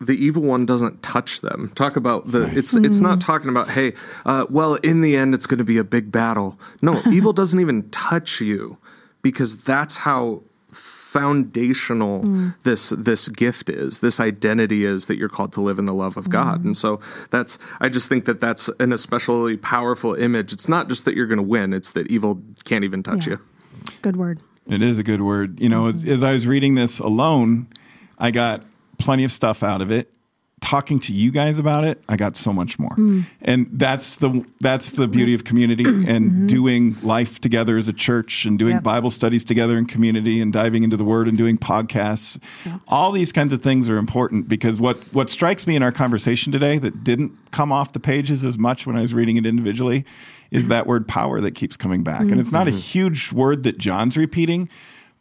[0.00, 1.72] the evil one doesn't touch them.
[1.74, 3.94] Talk about the it's it's not talking about hey,
[4.26, 6.58] uh, well in the end it's going to be a big battle.
[6.82, 8.76] No, evil doesn't even touch you
[9.22, 10.42] because that's how
[11.14, 12.54] foundational mm.
[12.64, 14.00] this this gift is.
[14.00, 16.58] This identity is that you're called to live in the love of God.
[16.58, 16.68] Mm-hmm.
[16.68, 17.00] And so
[17.30, 20.52] that's I just think that that's an especially powerful image.
[20.52, 23.34] It's not just that you're going to win; it's that evil can't even touch Yeah.
[23.34, 23.40] you.
[24.02, 24.40] Good word.
[24.66, 25.60] It is a good word.
[25.60, 26.12] You know, as, mm-hmm.
[26.14, 27.68] as I was reading this alone,
[28.18, 28.64] I got
[28.98, 30.10] plenty of stuff out of it.
[30.64, 32.94] Talking to you guys about it, I got so much more.
[32.94, 33.20] Hmm.
[33.42, 36.46] And that's the that's the beauty of community and mm-hmm.
[36.46, 38.82] doing life together as a church and doing Yep.
[38.82, 42.40] Bible studies together in community and diving into the word and doing podcasts.
[42.88, 46.50] All these kinds of things are important because what what strikes me in our conversation
[46.50, 50.06] today that didn't come off the pages as much when I was reading it individually
[50.50, 50.70] is mm-hmm.
[50.70, 52.22] that word power that keeps coming back.
[52.22, 52.78] And it's not a mm-hmm.
[52.78, 54.70] huge word that John's repeating,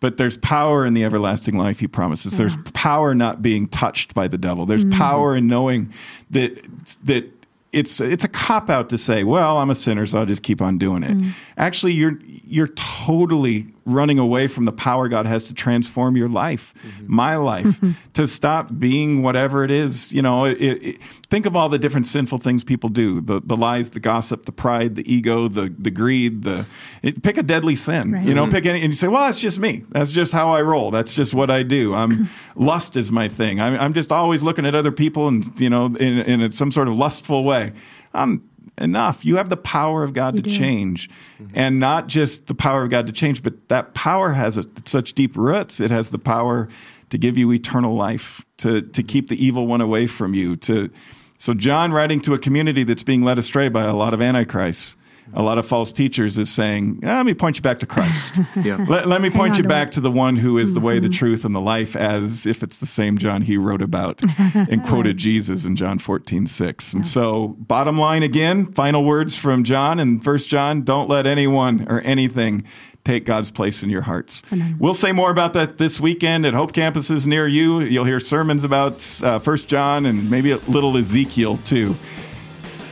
[0.04, 2.38] but there's power in the everlasting life he promises.
[2.38, 4.66] There's power not being touched by the devil.
[4.66, 5.00] There's mm-hmm.
[5.00, 5.94] power in knowing
[6.32, 6.62] that
[7.06, 7.32] that
[7.72, 10.62] it's it's a cop out to say, well, I'm a sinner, so I'll just keep
[10.62, 11.14] on doing it.
[11.14, 11.32] Mm.
[11.56, 16.74] Actually, you're you're totally running away from the power God has to transform your life,
[16.86, 17.06] mm-hmm.
[17.08, 17.80] my life,
[18.14, 20.12] to stop being whatever it is.
[20.14, 23.58] You know, it, it, think of all the different sinful things people do: the the
[23.58, 26.44] lies, the gossip, the pride, the ego, the the greed.
[26.44, 26.66] The
[27.02, 28.12] it, pick a deadly sin.
[28.12, 28.26] Right.
[28.26, 28.54] You know, mm-hmm.
[28.54, 29.84] pick any, and you say, "Well, that's just me.
[29.90, 30.92] That's just how I roll.
[30.92, 31.94] That's just what I do.
[31.94, 33.60] I'm lust is my thing.
[33.60, 36.88] I'm, I'm just always looking at other people, and you know, in, in some sort
[36.88, 37.74] of lustful way.
[38.14, 38.48] I'm
[38.78, 39.26] enough.
[39.26, 40.50] You have the power of God to do.
[40.50, 41.10] change,
[41.42, 41.54] mm-hmm.
[41.54, 45.14] and not just the power of God to change, but that power has a, such
[45.14, 45.80] deep roots.
[45.80, 46.70] It has the power
[47.10, 50.56] to give you eternal life, to to keep the evil one away from you.
[50.58, 50.90] To
[51.38, 54.96] so John writing to a community that's being led astray by a lot of antichrists.
[55.34, 58.40] A lot of false teachers is saying, "Ah, let me point you back to Christ.
[58.64, 58.86] Yeah.
[58.88, 59.94] let, let me point you to back it.
[59.94, 62.78] to the one who is the way, the truth, and the life, as if it's
[62.78, 64.22] the same John he wrote about
[64.54, 66.94] and quoted Jesus in John 14, 6.
[66.94, 71.86] And so, bottom line again, final words from John and First John don't let anyone
[71.90, 72.64] or anything
[73.04, 74.44] take God's place in your hearts.
[74.80, 77.82] We'll say more about that this weekend at Hope campuses near you.
[77.82, 81.98] You'll hear sermons about uh, First John and maybe a little Ezekiel too.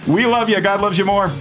[0.07, 0.59] We love you.
[0.59, 1.31] God loves you more.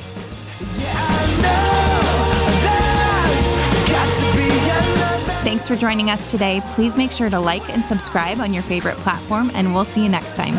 [5.42, 6.61] Thanks for joining us today.
[6.72, 10.08] Please make sure to like and subscribe on your favorite platform, and we'll see you
[10.08, 10.56] next time.